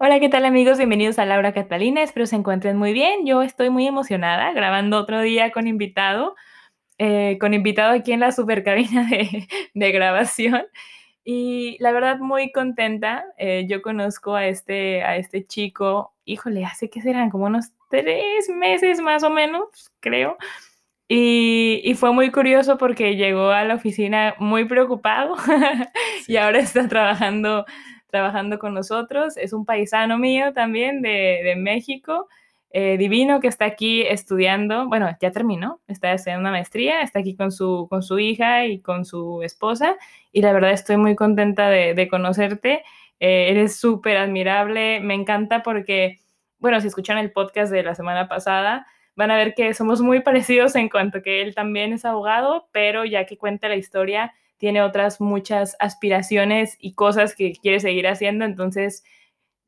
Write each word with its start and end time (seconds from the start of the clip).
Hola, 0.00 0.20
¿qué 0.20 0.28
tal 0.28 0.44
amigos? 0.44 0.78
Bienvenidos 0.78 1.18
a 1.18 1.24
Laura 1.24 1.52
Catalina. 1.52 2.04
Espero 2.04 2.24
se 2.26 2.36
encuentren 2.36 2.76
muy 2.76 2.92
bien. 2.92 3.26
Yo 3.26 3.42
estoy 3.42 3.68
muy 3.68 3.84
emocionada 3.84 4.52
grabando 4.52 4.96
otro 4.96 5.20
día 5.20 5.50
con 5.50 5.66
invitado, 5.66 6.36
eh, 6.98 7.36
con 7.40 7.52
invitado 7.52 7.94
aquí 7.94 8.12
en 8.12 8.20
la 8.20 8.30
supercabina 8.30 9.02
de, 9.10 9.48
de 9.74 9.92
grabación. 9.92 10.62
Y 11.24 11.78
la 11.80 11.90
verdad 11.90 12.18
muy 12.20 12.52
contenta. 12.52 13.24
Eh, 13.38 13.66
yo 13.68 13.82
conozco 13.82 14.36
a 14.36 14.46
este, 14.46 15.02
a 15.02 15.16
este 15.16 15.44
chico, 15.44 16.14
híjole, 16.24 16.64
hace 16.64 16.88
que 16.88 17.02
serán 17.02 17.28
como 17.28 17.46
unos 17.46 17.72
tres 17.90 18.48
meses 18.50 19.00
más 19.00 19.24
o 19.24 19.30
menos, 19.30 19.90
creo. 19.98 20.36
Y, 21.08 21.80
y, 21.82 21.94
fue 21.94 22.12
muy 22.12 22.30
curioso 22.30 22.78
porque 22.78 23.16
llegó 23.16 23.48
a 23.50 23.64
la 23.64 23.74
oficina 23.74 24.34
muy 24.38 24.66
preocupado 24.66 25.36
y 26.28 26.36
ahora 26.36 26.58
está 26.58 26.86
trabajando 26.86 27.64
trabajando 28.10 28.58
con 28.58 28.74
nosotros. 28.74 29.36
Es 29.36 29.52
un 29.52 29.64
paisano 29.64 30.18
mío 30.18 30.52
también 30.52 31.02
de, 31.02 31.40
de 31.44 31.56
México, 31.56 32.28
eh, 32.70 32.98
divino, 32.98 33.40
que 33.40 33.48
está 33.48 33.64
aquí 33.64 34.02
estudiando, 34.02 34.88
bueno, 34.88 35.08
ya 35.20 35.30
terminó, 35.30 35.80
está 35.88 36.12
haciendo 36.12 36.40
una 36.40 36.50
maestría, 36.50 37.00
está 37.00 37.20
aquí 37.20 37.34
con 37.34 37.50
su, 37.50 37.86
con 37.88 38.02
su 38.02 38.18
hija 38.18 38.66
y 38.66 38.80
con 38.80 39.06
su 39.06 39.42
esposa, 39.42 39.96
y 40.32 40.42
la 40.42 40.52
verdad 40.52 40.72
estoy 40.72 40.98
muy 40.98 41.16
contenta 41.16 41.70
de, 41.70 41.94
de 41.94 42.08
conocerte. 42.08 42.82
Eh, 43.20 43.50
eres 43.50 43.76
súper 43.76 44.16
admirable, 44.18 45.00
me 45.00 45.14
encanta 45.14 45.62
porque, 45.62 46.20
bueno, 46.58 46.80
si 46.80 46.88
escuchan 46.88 47.18
el 47.18 47.32
podcast 47.32 47.72
de 47.72 47.82
la 47.82 47.94
semana 47.94 48.28
pasada, 48.28 48.86
van 49.16 49.30
a 49.30 49.36
ver 49.36 49.54
que 49.54 49.72
somos 49.74 50.00
muy 50.00 50.20
parecidos 50.22 50.76
en 50.76 50.88
cuanto 50.88 51.22
que 51.22 51.42
él 51.42 51.54
también 51.54 51.92
es 51.94 52.04
abogado, 52.04 52.68
pero 52.72 53.04
ya 53.04 53.24
que 53.24 53.38
cuenta 53.38 53.68
la 53.68 53.76
historia, 53.76 54.34
tiene 54.58 54.82
otras 54.82 55.20
muchas 55.20 55.76
aspiraciones 55.78 56.76
y 56.78 56.94
cosas 56.94 57.34
que 57.34 57.52
quiere 57.52 57.80
seguir 57.80 58.06
haciendo. 58.06 58.44
Entonces, 58.44 59.04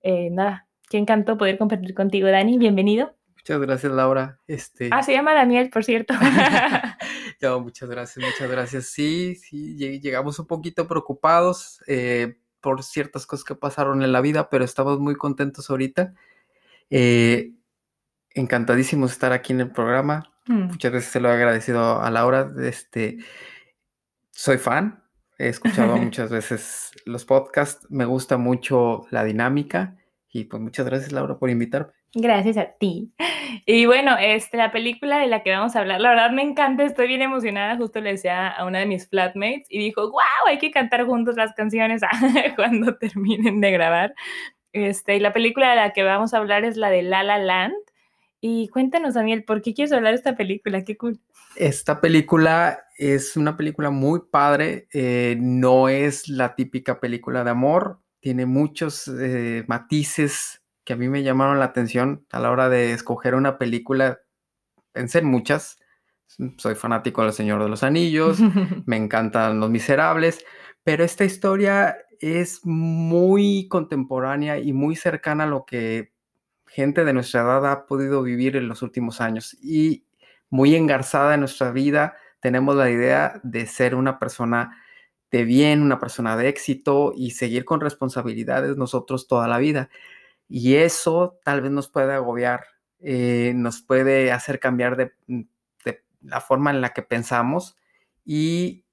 eh, 0.02 0.28
nada, 0.30 0.68
qué 0.88 0.98
encanto 0.98 1.38
poder 1.38 1.56
compartir 1.56 1.94
contigo, 1.94 2.28
Dani. 2.28 2.58
Bienvenido. 2.58 3.14
Muchas 3.36 3.60
gracias, 3.60 3.92
Laura. 3.92 4.38
Este... 4.46 4.90
Ah, 4.92 5.02
se 5.02 5.12
llama 5.12 5.32
Daniel, 5.32 5.70
por 5.70 5.84
cierto. 5.84 6.12
no, 7.40 7.60
muchas 7.60 7.88
gracias, 7.88 8.24
muchas 8.24 8.50
gracias. 8.50 8.86
Sí, 8.86 9.36
sí, 9.36 9.76
llegamos 10.00 10.38
un 10.38 10.46
poquito 10.46 10.86
preocupados 10.86 11.82
eh, 11.86 12.36
por 12.60 12.82
ciertas 12.82 13.26
cosas 13.26 13.44
que 13.44 13.54
pasaron 13.54 14.02
en 14.02 14.12
la 14.12 14.20
vida, 14.20 14.50
pero 14.50 14.64
estamos 14.64 14.98
muy 14.98 15.14
contentos 15.14 15.70
ahorita. 15.70 16.12
Eh, 16.90 17.52
encantadísimos 18.34 19.10
de 19.10 19.14
estar 19.14 19.32
aquí 19.32 19.52
en 19.52 19.60
el 19.60 19.70
programa. 19.70 20.32
Mm. 20.46 20.64
Muchas 20.64 20.92
veces 20.92 21.10
se 21.10 21.20
lo 21.20 21.30
he 21.30 21.32
agradecido 21.32 22.02
a 22.02 22.10
Laura. 22.10 22.52
Este, 22.62 23.18
soy 24.40 24.56
fan, 24.56 25.04
he 25.38 25.48
escuchado 25.48 25.96
muchas 25.98 26.30
veces 26.30 26.92
los 27.04 27.26
podcasts, 27.26 27.86
me 27.90 28.06
gusta 28.06 28.38
mucho 28.38 29.06
la 29.10 29.22
dinámica 29.22 29.98
y 30.32 30.44
pues 30.44 30.62
muchas 30.62 30.86
gracias 30.86 31.12
Laura 31.12 31.38
por 31.38 31.50
invitarme. 31.50 31.92
Gracias 32.14 32.56
a 32.56 32.72
ti. 32.72 33.12
Y 33.66 33.84
bueno, 33.84 34.16
este, 34.18 34.56
la 34.56 34.72
película 34.72 35.18
de 35.18 35.26
la 35.26 35.42
que 35.42 35.50
vamos 35.50 35.76
a 35.76 35.80
hablar, 35.80 36.00
la 36.00 36.08
verdad 36.08 36.30
me 36.30 36.40
encanta, 36.40 36.84
estoy 36.84 37.06
bien 37.06 37.20
emocionada, 37.20 37.76
justo 37.76 38.00
le 38.00 38.12
decía 38.12 38.48
a 38.48 38.64
una 38.64 38.78
de 38.78 38.86
mis 38.86 39.10
flatmates 39.10 39.66
y 39.68 39.78
dijo, 39.78 40.10
wow, 40.10 40.46
hay 40.46 40.56
que 40.56 40.70
cantar 40.70 41.04
juntos 41.04 41.36
las 41.36 41.52
canciones 41.52 42.00
cuando 42.56 42.96
terminen 42.96 43.60
de 43.60 43.70
grabar. 43.72 44.14
Este, 44.72 45.16
y 45.16 45.20
la 45.20 45.34
película 45.34 45.68
de 45.70 45.76
la 45.76 45.92
que 45.92 46.02
vamos 46.02 46.32
a 46.32 46.38
hablar 46.38 46.64
es 46.64 46.78
la 46.78 46.88
de 46.88 47.02
La 47.02 47.22
La 47.22 47.36
Land. 47.36 47.74
Y 48.40 48.68
cuéntanos, 48.68 49.14
Daniel, 49.14 49.44
¿por 49.44 49.60
qué 49.60 49.74
quieres 49.74 49.92
hablar 49.92 50.12
de 50.12 50.18
esta 50.18 50.36
película? 50.36 50.82
Qué 50.82 50.96
cool. 50.96 51.20
Esta 51.56 52.00
película 52.00 52.84
es 52.96 53.36
una 53.36 53.56
película 53.56 53.90
muy 53.90 54.20
padre, 54.30 54.88
eh, 54.92 55.36
no 55.38 55.88
es 55.88 56.28
la 56.28 56.54
típica 56.54 57.00
película 57.00 57.44
de 57.44 57.50
amor, 57.50 58.00
tiene 58.20 58.46
muchos 58.46 59.08
eh, 59.08 59.64
matices 59.68 60.62
que 60.84 60.94
a 60.94 60.96
mí 60.96 61.08
me 61.08 61.22
llamaron 61.22 61.58
la 61.58 61.66
atención 61.66 62.26
a 62.30 62.40
la 62.40 62.50
hora 62.50 62.68
de 62.68 62.92
escoger 62.92 63.34
una 63.34 63.58
película. 63.58 64.20
Pensé 64.92 65.18
en 65.18 65.26
muchas, 65.26 65.78
soy 66.56 66.74
fanático 66.74 67.22
del 67.22 67.32
Señor 67.32 67.62
de 67.62 67.68
los 67.68 67.82
Anillos, 67.82 68.38
me 68.86 68.96
encantan 68.96 69.60
Los 69.60 69.70
Miserables, 69.70 70.44
pero 70.82 71.04
esta 71.04 71.24
historia 71.24 71.96
es 72.20 72.60
muy 72.64 73.68
contemporánea 73.68 74.58
y 74.58 74.72
muy 74.72 74.96
cercana 74.96 75.44
a 75.44 75.48
lo 75.48 75.64
que 75.64 76.12
gente 76.70 77.04
de 77.04 77.12
nuestra 77.12 77.42
edad 77.42 77.70
ha 77.70 77.86
podido 77.86 78.22
vivir 78.22 78.56
en 78.56 78.68
los 78.68 78.82
últimos 78.82 79.20
años. 79.20 79.56
Y 79.62 80.04
muy 80.48 80.74
engarzada 80.74 81.34
en 81.34 81.40
nuestra 81.40 81.72
vida, 81.72 82.16
tenemos 82.40 82.76
la 82.76 82.90
idea 82.90 83.40
de 83.42 83.66
ser 83.66 83.94
una 83.94 84.18
persona 84.18 84.76
de 85.30 85.44
bien, 85.44 85.82
una 85.82 85.98
persona 85.98 86.36
de 86.36 86.48
éxito 86.48 87.12
y 87.16 87.32
seguir 87.32 87.64
con 87.64 87.80
responsabilidades 87.80 88.76
nosotros 88.76 89.28
toda 89.28 89.48
la 89.48 89.58
vida. 89.58 89.90
Y 90.48 90.76
eso 90.76 91.38
tal 91.44 91.60
vez 91.60 91.70
nos 91.70 91.88
puede 91.88 92.12
agobiar, 92.12 92.64
eh, 93.00 93.52
nos 93.54 93.82
puede 93.82 94.32
hacer 94.32 94.58
cambiar 94.60 94.96
de, 94.96 95.12
mm, 95.26 95.42
de 95.84 96.04
la 96.22 96.40
forma 96.40 96.70
en 96.70 96.80
la 96.80 96.90
que 96.92 97.02
pensamos 97.02 97.76
y 98.24 98.84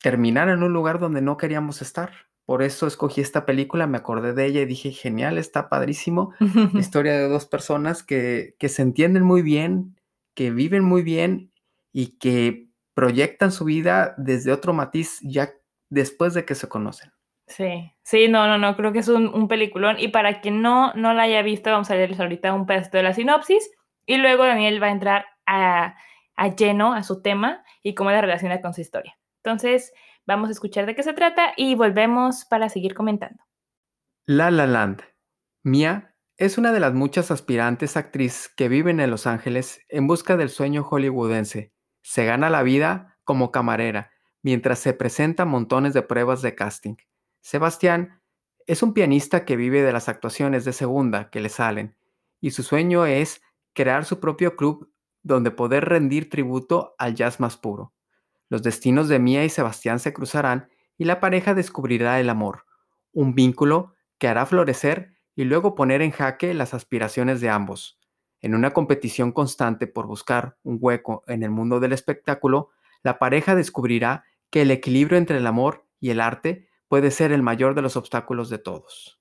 terminar 0.00 0.48
en 0.48 0.62
un 0.62 0.72
lugar 0.72 0.98
donde 0.98 1.22
no 1.22 1.36
queríamos 1.36 1.82
estar. 1.82 2.25
Por 2.46 2.62
eso 2.62 2.86
escogí 2.86 3.20
esta 3.20 3.44
película, 3.44 3.86
me 3.88 3.98
acordé 3.98 4.32
de 4.32 4.46
ella 4.46 4.60
y 4.62 4.66
dije, 4.66 4.92
genial, 4.92 5.36
está 5.36 5.68
padrísimo. 5.68 6.32
Historia 6.74 7.12
de 7.12 7.28
dos 7.28 7.44
personas 7.44 8.02
que, 8.02 8.54
que 8.58 8.68
se 8.68 8.82
entienden 8.82 9.24
muy 9.24 9.42
bien, 9.42 10.00
que 10.34 10.52
viven 10.52 10.84
muy 10.84 11.02
bien 11.02 11.50
y 11.92 12.18
que 12.18 12.68
proyectan 12.94 13.50
su 13.50 13.64
vida 13.64 14.14
desde 14.16 14.52
otro 14.52 14.72
matiz 14.72 15.18
ya 15.22 15.50
después 15.90 16.34
de 16.34 16.44
que 16.44 16.54
se 16.54 16.68
conocen. 16.68 17.12
Sí, 17.46 17.92
sí, 18.02 18.28
no, 18.28 18.46
no, 18.46 18.58
no, 18.58 18.76
creo 18.76 18.92
que 18.92 19.00
es 19.00 19.08
un, 19.08 19.48
peliculón. 19.48 19.96
Y 19.98 20.08
para 20.08 20.40
quien 20.40 20.62
no, 20.62 20.92
no 20.94 21.14
la 21.14 21.22
haya 21.22 21.42
visto, 21.42 21.70
vamos 21.70 21.90
a 21.90 21.94
leerles 21.94 22.20
ahorita 22.20 22.52
un 22.52 22.66
pedacito 22.66 22.96
de 22.96 23.02
la 23.02 23.12
sinopsis. 23.12 23.70
Y 24.04 24.16
luego 24.18 24.44
Daniel 24.44 24.82
va 24.82 24.86
a 24.86 24.92
entrar 24.92 25.26
a, 25.46 25.96
a 26.36 26.54
lleno 26.54 26.92
a 26.92 27.02
su 27.02 27.22
tema 27.22 27.64
y 27.82 27.94
cómo 27.94 28.10
la 28.10 28.20
relaciona 28.20 28.60
con 28.60 28.74
su 28.74 28.80
historia. 28.80 29.16
Entonces, 29.44 29.92
vamos 30.26 30.48
a 30.48 30.52
escuchar 30.52 30.86
de 30.86 30.94
qué 30.94 31.02
se 31.02 31.12
trata 31.12 31.52
y 31.56 31.74
volvemos 31.74 32.44
para 32.44 32.68
seguir 32.68 32.94
comentando. 32.94 33.42
La 34.26 34.50
La 34.50 34.66
Land. 34.66 35.02
Mia 35.62 36.14
es 36.36 36.58
una 36.58 36.72
de 36.72 36.80
las 36.80 36.92
muchas 36.92 37.30
aspirantes 37.30 37.96
actriz 37.96 38.52
que 38.56 38.68
viven 38.68 39.00
en 39.00 39.10
Los 39.10 39.26
Ángeles 39.26 39.80
en 39.88 40.06
busca 40.06 40.36
del 40.36 40.50
sueño 40.50 40.82
hollywoodense. 40.82 41.72
Se 42.02 42.24
gana 42.24 42.50
la 42.50 42.62
vida 42.62 43.18
como 43.24 43.50
camarera, 43.50 44.12
mientras 44.42 44.78
se 44.78 44.92
presenta 44.92 45.44
montones 45.44 45.94
de 45.94 46.02
pruebas 46.02 46.42
de 46.42 46.54
casting. 46.54 46.96
Sebastián 47.40 48.20
es 48.66 48.82
un 48.82 48.92
pianista 48.92 49.44
que 49.44 49.56
vive 49.56 49.82
de 49.82 49.92
las 49.92 50.08
actuaciones 50.08 50.64
de 50.64 50.72
segunda 50.72 51.30
que 51.30 51.40
le 51.40 51.48
salen, 51.48 51.96
y 52.40 52.50
su 52.50 52.62
sueño 52.62 53.06
es 53.06 53.42
crear 53.72 54.04
su 54.04 54.20
propio 54.20 54.56
club 54.56 54.92
donde 55.22 55.50
poder 55.50 55.84
rendir 55.86 56.30
tributo 56.30 56.94
al 56.98 57.14
jazz 57.14 57.40
más 57.40 57.56
puro. 57.56 57.95
Los 58.48 58.62
destinos 58.62 59.08
de 59.08 59.18
Mía 59.18 59.44
y 59.44 59.48
Sebastián 59.48 59.98
se 59.98 60.12
cruzarán 60.12 60.68
y 60.98 61.04
la 61.04 61.20
pareja 61.20 61.54
descubrirá 61.54 62.20
el 62.20 62.30
amor, 62.30 62.64
un 63.12 63.34
vínculo 63.34 63.94
que 64.18 64.28
hará 64.28 64.46
florecer 64.46 65.14
y 65.34 65.44
luego 65.44 65.74
poner 65.74 66.02
en 66.02 66.10
jaque 66.10 66.54
las 66.54 66.74
aspiraciones 66.74 67.40
de 67.40 67.50
ambos. 67.50 67.98
En 68.40 68.54
una 68.54 68.72
competición 68.72 69.32
constante 69.32 69.86
por 69.86 70.06
buscar 70.06 70.56
un 70.62 70.78
hueco 70.80 71.24
en 71.26 71.42
el 71.42 71.50
mundo 71.50 71.80
del 71.80 71.92
espectáculo, 71.92 72.70
la 73.02 73.18
pareja 73.18 73.54
descubrirá 73.54 74.24
que 74.50 74.62
el 74.62 74.70
equilibrio 74.70 75.18
entre 75.18 75.38
el 75.38 75.46
amor 75.46 75.86
y 76.00 76.10
el 76.10 76.20
arte 76.20 76.68
puede 76.88 77.10
ser 77.10 77.32
el 77.32 77.42
mayor 77.42 77.74
de 77.74 77.82
los 77.82 77.96
obstáculos 77.96 78.48
de 78.48 78.58
todos. 78.58 79.20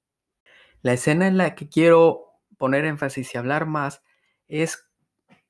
La 0.81 0.93
escena 0.93 1.27
en 1.27 1.37
la 1.37 1.55
que 1.55 1.67
quiero 1.67 2.25
poner 2.57 2.85
énfasis 2.85 3.33
y 3.33 3.37
hablar 3.37 3.65
más 3.65 4.03
es 4.47 4.87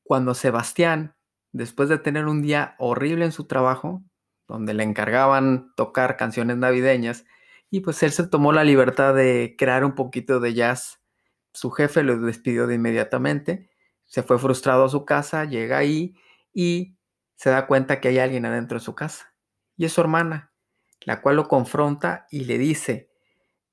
cuando 0.04 0.34
Sebastián, 0.34 1.15
después 1.56 1.88
de 1.88 1.98
tener 1.98 2.26
un 2.26 2.42
día 2.42 2.76
horrible 2.80 3.24
en 3.24 3.32
su 3.32 3.46
trabajo, 3.46 4.04
donde 4.46 4.74
le 4.74 4.84
encargaban 4.84 5.74
tocar 5.78 6.18
canciones 6.18 6.58
navideñas, 6.58 7.26
y 7.70 7.80
pues 7.80 8.04
él 8.04 8.12
se 8.12 8.28
tomó 8.28 8.52
la 8.52 8.66
libertad 8.66 9.16
de 9.16 9.56
crear 9.58 9.86
un 9.86 9.96
poquito 9.96 10.42
de 10.42 10.54
jazz. 10.54 11.02
Su 11.54 11.72
jefe 11.72 12.04
lo 12.04 12.20
despidió 12.20 12.68
de 12.68 12.76
inmediatamente, 12.76 13.70
se 14.06 14.22
fue 14.22 14.38
frustrado 14.38 14.84
a 14.84 14.90
su 14.90 15.06
casa, 15.06 15.46
llega 15.46 15.78
ahí 15.78 16.16
y 16.54 16.98
se 17.36 17.50
da 17.50 17.68
cuenta 17.68 18.02
que 18.02 18.10
hay 18.10 18.20
alguien 18.20 18.46
adentro 18.46 18.78
de 18.78 18.84
su 18.84 18.94
casa. 18.94 19.34
Y 19.78 19.86
es 19.86 19.94
su 19.94 20.02
hermana, 20.02 20.52
la 21.06 21.22
cual 21.22 21.38
lo 21.38 21.48
confronta 21.48 22.28
y 22.30 22.44
le 22.44 22.58
dice 22.58 23.10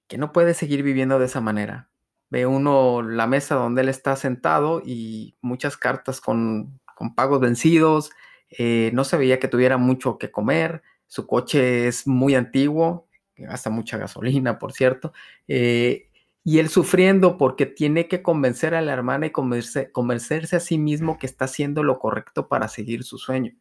que 0.06 0.18
no 0.18 0.32
puede 0.32 0.54
seguir 0.54 0.84
viviendo 0.84 1.18
de 1.18 1.26
esa 1.26 1.40
manera. 1.40 1.90
Ve 2.30 2.46
uno 2.46 3.02
la 3.02 3.26
mesa 3.26 3.56
donde 3.56 3.82
él 3.82 3.88
está 3.88 4.14
sentado 4.14 4.80
y 4.84 5.36
muchas 5.42 5.76
cartas 5.76 6.20
con, 6.20 6.80
con 7.02 7.16
pagos 7.16 7.40
vencidos, 7.40 8.12
eh, 8.48 8.92
no 8.94 9.02
se 9.02 9.16
veía 9.16 9.40
que 9.40 9.48
tuviera 9.48 9.76
mucho 9.76 10.18
que 10.18 10.30
comer, 10.30 10.82
su 11.08 11.26
coche 11.26 11.88
es 11.88 12.06
muy 12.06 12.36
antiguo, 12.36 13.08
gasta 13.36 13.70
mucha 13.70 13.98
gasolina, 13.98 14.60
por 14.60 14.72
cierto, 14.72 15.12
eh, 15.48 16.10
y 16.44 16.60
él 16.60 16.68
sufriendo 16.68 17.38
porque 17.38 17.66
tiene 17.66 18.06
que 18.06 18.22
convencer 18.22 18.76
a 18.76 18.82
la 18.82 18.92
hermana 18.92 19.26
y 19.26 19.30
convencerse 19.30 20.54
a 20.54 20.60
sí 20.60 20.78
mismo 20.78 21.18
que 21.18 21.26
está 21.26 21.46
haciendo 21.46 21.82
lo 21.82 21.98
correcto 21.98 22.46
para 22.46 22.68
seguir 22.68 23.02
su 23.02 23.18
sueño. 23.18 23.52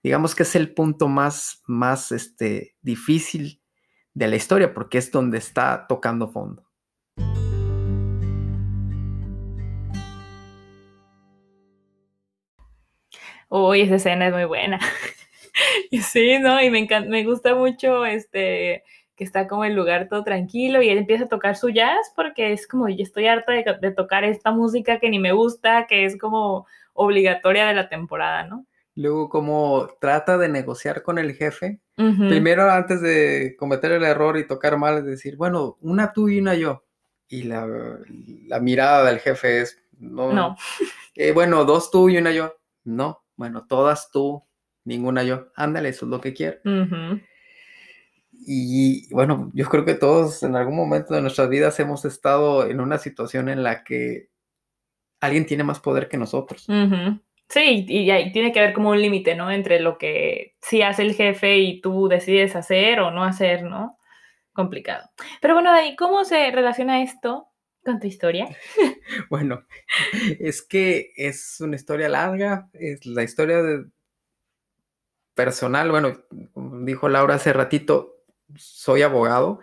Digamos 0.00 0.36
que 0.36 0.44
es 0.44 0.54
el 0.54 0.72
punto 0.72 1.08
más, 1.08 1.64
más 1.66 2.12
este, 2.12 2.76
difícil 2.80 3.60
de 4.12 4.28
la 4.28 4.36
historia 4.36 4.72
porque 4.72 4.98
es 4.98 5.10
donde 5.10 5.38
está 5.38 5.86
tocando 5.88 6.28
fondo. 6.28 6.64
Uy, 13.56 13.82
esa 13.82 13.94
escena 13.94 14.26
es 14.26 14.32
muy 14.32 14.46
buena. 14.46 14.80
sí, 16.02 16.40
¿no? 16.40 16.60
Y 16.60 16.70
me 16.70 16.80
encanta, 16.80 17.08
me 17.08 17.24
gusta 17.24 17.54
mucho 17.54 18.04
este 18.04 18.82
que 19.14 19.22
está 19.22 19.46
como 19.46 19.64
el 19.64 19.74
lugar 19.74 20.08
todo 20.08 20.24
tranquilo 20.24 20.82
y 20.82 20.88
él 20.88 20.98
empieza 20.98 21.26
a 21.26 21.28
tocar 21.28 21.54
su 21.54 21.68
jazz 21.68 22.12
porque 22.16 22.52
es 22.52 22.66
como, 22.66 22.88
yo 22.88 23.04
estoy 23.04 23.28
harta 23.28 23.52
de, 23.52 23.90
tocar 23.92 24.24
esta 24.24 24.50
música 24.50 24.98
que 24.98 25.08
ni 25.08 25.20
me 25.20 25.30
gusta, 25.30 25.86
que 25.86 26.04
es 26.04 26.18
como 26.18 26.66
obligatoria 26.94 27.68
de 27.68 27.74
la 27.74 27.88
temporada, 27.88 28.42
¿no? 28.42 28.66
Luego, 28.96 29.28
como 29.28 29.88
trata 30.00 30.36
de 30.36 30.48
negociar 30.48 31.04
con 31.04 31.20
el 31.20 31.34
jefe, 31.34 31.78
primero 31.94 32.68
antes 32.68 33.00
de 33.02 33.54
cometer 33.56 33.92
el 33.92 34.02
error 34.02 34.36
y 34.36 34.48
tocar 34.48 34.76
mal, 34.78 34.98
es 34.98 35.04
decir, 35.04 35.36
bueno, 35.36 35.78
una 35.80 36.12
tú 36.12 36.28
y 36.28 36.40
una 36.40 36.54
yo. 36.54 36.82
Y 37.28 37.44
la, 37.44 37.68
mirada 38.60 39.04
del 39.04 39.20
jefe 39.20 39.60
es, 39.60 39.80
no. 39.96 40.32
no. 40.32 40.56
Eh, 41.14 41.30
bueno, 41.30 41.64
dos 41.64 41.92
tú 41.92 42.08
y 42.08 42.18
una 42.18 42.32
yo. 42.32 42.56
No, 42.82 43.23
bueno, 43.36 43.66
todas 43.66 44.10
tú, 44.10 44.44
ninguna 44.84 45.22
yo. 45.22 45.48
Ándale, 45.56 45.90
eso 45.90 46.06
es 46.06 46.10
lo 46.10 46.20
que 46.20 46.34
quiero. 46.34 46.58
Y 48.46 49.12
bueno, 49.12 49.50
yo 49.54 49.66
creo 49.68 49.84
que 49.84 49.94
todos 49.94 50.42
en 50.42 50.56
algún 50.56 50.76
momento 50.76 51.14
de 51.14 51.22
nuestras 51.22 51.48
vidas 51.48 51.78
hemos 51.80 52.04
estado 52.04 52.66
en 52.66 52.80
una 52.80 52.98
situación 52.98 53.48
en 53.48 53.62
la 53.62 53.84
que 53.84 54.28
alguien 55.20 55.46
tiene 55.46 55.64
más 55.64 55.80
poder 55.80 56.08
que 56.08 56.18
nosotros. 56.18 56.66
Sí, 57.48 57.86
y 57.88 58.10
ahí 58.10 58.32
tiene 58.32 58.52
que 58.52 58.60
haber 58.60 58.72
como 58.72 58.90
un 58.90 59.00
límite, 59.00 59.34
¿no? 59.34 59.50
Entre 59.50 59.80
lo 59.80 59.98
que 59.98 60.56
sí 60.60 60.82
hace 60.82 61.02
el 61.02 61.14
jefe 61.14 61.58
y 61.58 61.80
tú 61.80 62.08
decides 62.08 62.56
hacer 62.56 63.00
o 63.00 63.10
no 63.10 63.24
hacer, 63.24 63.62
¿no? 63.62 63.98
Complicado. 64.52 65.10
Pero 65.40 65.54
bueno, 65.54 65.72
Dani, 65.72 65.96
¿cómo 65.96 66.24
se 66.24 66.50
relaciona 66.50 67.02
esto 67.02 67.48
con 67.84 68.00
tu 68.00 68.06
historia? 68.06 68.48
bueno, 69.30 69.64
es 70.38 70.62
que 70.62 71.12
es 71.16 71.60
una 71.60 71.76
historia 71.76 72.08
larga, 72.08 72.68
es 72.72 73.04
la 73.06 73.22
historia 73.22 73.62
de 73.62 73.86
personal, 75.34 75.90
bueno, 75.90 76.16
dijo 76.84 77.08
Laura 77.08 77.34
hace 77.34 77.52
ratito, 77.52 78.14
soy 78.56 79.02
abogado. 79.02 79.60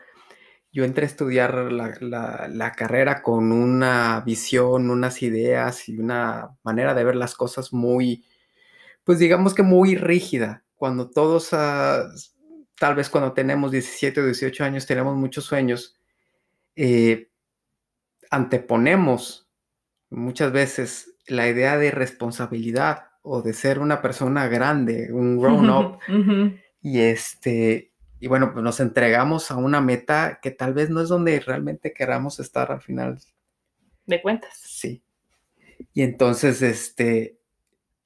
Yo 0.73 0.85
entré 0.85 1.03
a 1.03 1.07
estudiar 1.07 1.71
la, 1.71 2.71
carrera 2.77 3.21
con 3.21 3.51
una 3.51 4.21
visión, 4.25 4.89
unas 4.89 5.21
ideas 5.21 5.89
y 5.89 5.97
una 5.97 6.57
manera 6.63 6.93
de 6.93 7.03
ver 7.03 7.15
las 7.15 7.35
cosas 7.35 7.73
muy, 7.73 8.25
pues 9.03 9.19
digamos 9.19 9.53
que 9.53 9.63
muy 9.63 9.95
rígida. 9.95 10.63
Cuando 10.75 11.09
todos, 11.09 11.49
ah, 11.53 12.07
tal 12.75 12.95
vez 12.95 13.09
cuando 13.09 13.33
tenemos 13.33 13.71
17 13.71 14.21
o 14.21 14.25
18 14.25 14.63
años, 14.63 14.85
tenemos 14.85 15.15
muchos 15.17 15.45
sueños, 15.45 15.99
eh, 16.75 17.30
anteponemos 18.31 19.49
muchas 20.09 20.51
veces 20.51 21.15
la 21.27 21.47
idea 21.47 21.77
de 21.77 21.91
responsabilidad 21.91 23.09
o 23.21 23.41
de 23.41 23.53
ser 23.53 23.79
una 23.79 24.01
persona 24.01 24.47
grande, 24.47 25.11
un 25.11 25.39
grown 25.39 25.69
up. 25.69 25.99
Y 26.81 27.01
este, 27.01 27.91
y 28.19 28.27
bueno, 28.27 28.51
pues 28.53 28.63
nos 28.63 28.79
entregamos 28.79 29.51
a 29.51 29.57
una 29.57 29.81
meta 29.81 30.39
que 30.41 30.51
tal 30.51 30.73
vez 30.73 30.89
no 30.89 31.01
es 31.01 31.09
donde 31.09 31.39
realmente 31.39 31.93
queramos 31.93 32.39
estar 32.39 32.71
al 32.71 32.81
final. 32.81 33.19
De 34.05 34.21
cuentas. 34.21 34.59
Sí. 34.63 35.03
Y 35.93 36.01
entonces, 36.01 36.61
este, 36.61 37.37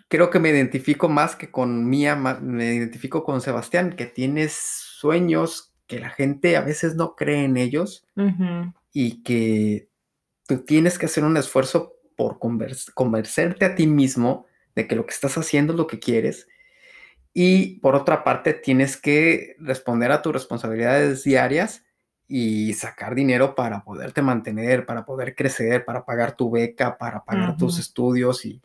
creo 0.07 0.30
que 0.30 0.39
me 0.39 0.50
identifico 0.50 1.10
más 1.10 1.36
que 1.36 1.51
con 1.51 1.89
Mía, 1.89 2.16
me 2.16 2.74
identifico 2.74 3.24
con 3.24 3.42
Sebastián, 3.42 3.95
que 3.95 4.06
tienes 4.06 4.54
sueños 4.54 5.74
que 5.88 6.00
la 6.00 6.10
gente 6.10 6.57
a 6.57 6.62
veces 6.62 6.95
no 6.95 7.16
cree 7.16 7.44
en 7.44 7.57
ellos 7.57 8.07
y 8.92 9.24
que 9.24 9.89
tú 10.47 10.59
tienes 10.59 10.97
que 11.00 11.06
hacer 11.06 11.24
un 11.24 11.38
esfuerzo 11.38 11.95
por 12.15 12.39
convencerte 12.39 13.65
a 13.65 13.75
ti 13.75 13.88
mismo 13.88 14.45
de 14.75 14.88
que 14.88 14.95
lo 14.95 15.06
que 15.06 15.13
estás 15.13 15.38
haciendo 15.38 15.74
es 15.74 15.77
lo 15.77 15.88
que 15.88 16.00
quieres. 16.00 16.47
Y 17.33 17.80
por 17.80 17.95
otra 17.95 18.24
parte, 18.24 18.53
tienes 18.53 18.95
que 18.95 19.56
responder 19.59 20.12
a 20.12 20.21
tus 20.21 20.33
responsabilidades 20.33 21.24
diarias 21.24 21.83
y 22.27 22.74
sacar 22.74 23.13
dinero 23.13 23.56
para 23.56 23.83
poderte 23.83 24.21
mantener, 24.21 24.86
para 24.86 25.06
poder 25.06 25.36
crecer, 25.36 25.86
para 25.86 26.06
pagar 26.06 26.36
tu 26.36 26.50
beca, 26.50 26.98
para 26.98 27.24
pagar 27.24 27.57
tus 27.57 27.77
estudios 27.77 28.45
y, 28.45 28.62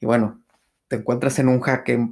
bueno, 0.00 0.42
te 0.88 0.96
encuentras 0.96 1.38
en 1.38 1.48
un 1.48 1.60
jaque 1.60 2.08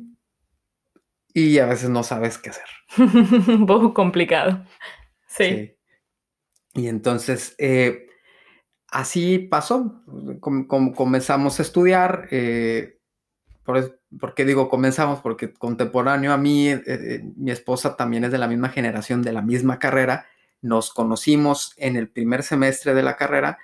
y 1.33 1.59
a 1.59 1.67
veces 1.67 1.89
no 1.89 2.03
sabes 2.03 2.39
qué 2.39 2.51
hacer. 2.51 2.69
un 3.49 3.67
poco 3.67 3.95
complicado. 3.95 4.65
Sí. 5.27 5.75
Y 6.75 6.89
entonces, 6.89 7.55
eh, 7.59 8.07
así 8.97 9.39
pasó. 9.39 10.03
comenzamos 10.41 11.59
a 11.59 11.63
estudiar. 11.63 12.29
Eh, 12.31 12.99
por, 13.63 14.35
qué 14.35 14.45
digo 14.45 14.69
comenzamos? 14.69 15.21
Porque 15.21 15.53
contemporáneo 15.53 16.33
a 16.33 16.39
mí, 16.39 16.69
eh, 16.69 16.83
eh, 16.87 17.23
mi 17.37 17.51
esposa 17.51 17.97
también 17.97 18.25
es 18.25 18.33
de 18.33 18.39
la 18.39 18.49
misma 18.49 18.71
generación, 18.71 19.23
de 19.23 19.33
la 19.33 19.43
misma 19.43 19.79
carrera. 19.79 20.27
Nos 20.63 20.93
conocimos 20.93 21.75
en 21.77 21.97
el 21.97 22.09
primer 22.09 22.43
semestre 22.43 22.95
de 22.95 23.03
la 23.03 23.17
carrera 23.17 23.59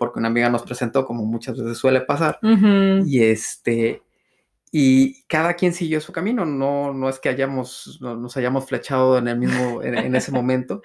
porque 0.00 0.18
una 0.18 0.26
amiga 0.26 0.50
nos 0.50 0.62
presentó, 0.62 1.04
como 1.04 1.24
muchas 1.24 1.56
veces 1.56 1.78
suele 1.78 2.00
pasar. 2.00 2.40
Y 2.42 3.22
este. 3.22 4.02
Y 4.72 5.22
cada 5.24 5.54
quien 5.54 5.72
siguió 5.72 6.00
su 6.00 6.12
camino, 6.12 6.44
no, 6.44 6.92
no 6.92 7.08
es 7.08 7.20
que 7.20 7.28
hayamos, 7.28 7.98
nos 8.00 8.36
hayamos 8.36 8.66
flechado 8.66 9.18
en 9.18 9.28
el 9.28 9.38
mismo, 9.38 9.80
en 9.82 10.14
ese 10.16 10.32
momento, 10.32 10.82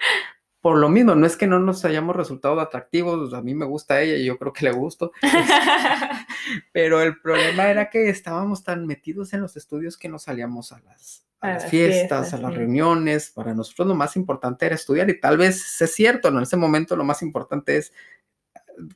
por 0.66 0.78
lo 0.78 0.88
mismo, 0.88 1.14
no 1.14 1.26
es 1.26 1.36
que 1.36 1.46
no 1.46 1.60
nos 1.60 1.84
hayamos 1.84 2.16
resultado 2.16 2.58
atractivos, 2.58 3.32
a 3.32 3.40
mí 3.40 3.54
me 3.54 3.64
gusta 3.64 4.02
ella 4.02 4.16
y 4.16 4.24
yo 4.24 4.36
creo 4.36 4.52
que 4.52 4.64
le 4.64 4.72
gusto, 4.72 5.12
pero 6.72 7.00
el 7.00 7.20
problema 7.20 7.70
era 7.70 7.88
que 7.88 8.08
estábamos 8.08 8.64
tan 8.64 8.84
metidos 8.84 9.32
en 9.32 9.42
los 9.42 9.56
estudios 9.56 9.96
que 9.96 10.08
no 10.08 10.18
salíamos 10.18 10.72
a 10.72 10.80
las, 10.80 11.24
fiestas, 11.70 12.34
a 12.34 12.38
las 12.38 12.52
reuniones, 12.52 13.30
para 13.30 13.54
nosotros 13.54 13.86
lo 13.86 13.94
más 13.94 14.16
importante 14.16 14.66
era 14.66 14.74
estudiar 14.74 15.08
y 15.08 15.20
tal 15.20 15.38
vez 15.38 15.80
es 15.80 15.94
cierto, 15.94 16.30
en 16.30 16.38
ese 16.38 16.56
momento 16.56 16.96
lo 16.96 17.04
más 17.04 17.22
importante 17.22 17.76
es 17.76 17.92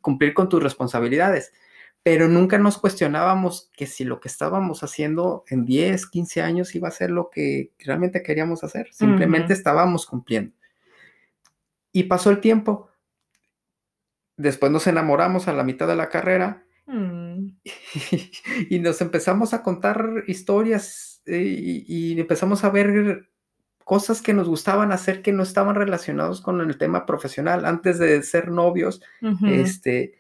cumplir 0.01 0.35
con 0.35 0.49
tus 0.49 0.61
responsabilidades, 0.61 1.53
pero 2.03 2.27
nunca 2.27 2.59
nos 2.59 2.79
cuestionábamos 2.79 3.71
que 3.77 3.87
si 3.87 4.03
lo 4.03 4.19
que 4.19 4.27
estábamos 4.27 4.83
haciendo 4.83 5.45
en 5.47 5.67
10, 5.67 6.05
15 6.09 6.43
años 6.43 6.75
iba 6.75 6.89
a 6.89 6.91
ser 6.91 7.13
lo 7.13 7.31
que 7.31 7.71
realmente 7.79 8.25
queríamos 8.25 8.65
hacer, 8.65 8.93
simplemente 8.93 9.53
estábamos 9.53 10.05
cumpliendo. 10.05 10.59
Y 11.93 12.05
pasó 12.05 12.31
el 12.31 12.41
tiempo. 12.41 12.89
Después 14.37 14.73
nos 14.73 14.87
enamoramos 14.87 15.49
a 15.49 15.53
la 15.53 15.65
mitad 15.65 15.87
de 15.87 15.97
la 15.97 16.09
carrera 16.09 16.65
mm. 16.87 17.47
y, 18.71 18.79
nos 18.79 19.01
empezamos 19.01 19.53
a 19.53 19.63
contar 19.63 20.25
historias 20.27 21.23
eh, 21.27 21.85
y, 21.87 22.19
empezamos 22.19 22.65
a 22.65 22.71
ver 22.71 23.29
cosas 23.85 24.23
que 24.23 24.33
nos 24.33 24.49
gustaban 24.49 24.93
hacer 24.93 25.21
que 25.21 25.33
no 25.33 25.43
estaban 25.43 25.75
relacionados 25.75 26.41
con 26.41 26.61
el 26.61 26.79
tema 26.79 27.07
profesional. 27.07 27.65
Antes 27.65 27.99
de 27.99 28.23
ser 28.23 28.51
novios, 28.51 29.03
este, 29.47 30.15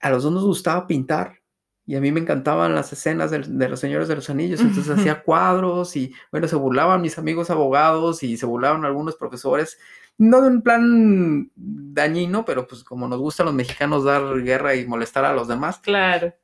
a 0.00 0.10
los 0.10 0.22
dos 0.22 0.32
nos 0.32 0.44
gustaba 0.44 0.86
pintar 0.86 1.40
y 1.88 1.96
a 1.96 2.02
mí 2.02 2.12
me 2.12 2.20
encantaban 2.20 2.74
las 2.74 2.92
escenas 2.92 3.30
de, 3.30 3.68
los 3.68 3.80
Señores 3.80 4.08
de 4.08 4.14
los 4.14 4.28
Anillos, 4.28 4.60
entonces 4.60 4.90
hacía 4.90 5.22
cuadros 5.22 5.96
y 5.96 6.12
bueno, 6.30 6.46
se 6.46 6.54
burlaban 6.54 7.00
mis 7.00 7.16
amigos 7.16 7.48
abogados 7.48 8.22
y 8.22 8.36
se 8.36 8.44
burlaban 8.44 8.84
algunos 8.84 9.16
profesores 9.16 9.78
no 10.18 10.42
de 10.42 10.48
un 10.48 10.60
plan 10.60 11.50
dañino, 11.56 12.44
pero 12.44 12.66
pues 12.66 12.84
como 12.84 13.08
nos 13.08 13.18
gustan 13.18 13.46
los 13.46 13.54
mexicanos 13.54 14.04
dar 14.04 14.42
guerra 14.42 14.74
y 14.74 14.86
molestar 14.86 15.24
a 15.24 15.32
los 15.32 15.48
demás. 15.48 15.78
Claro. 15.78 16.34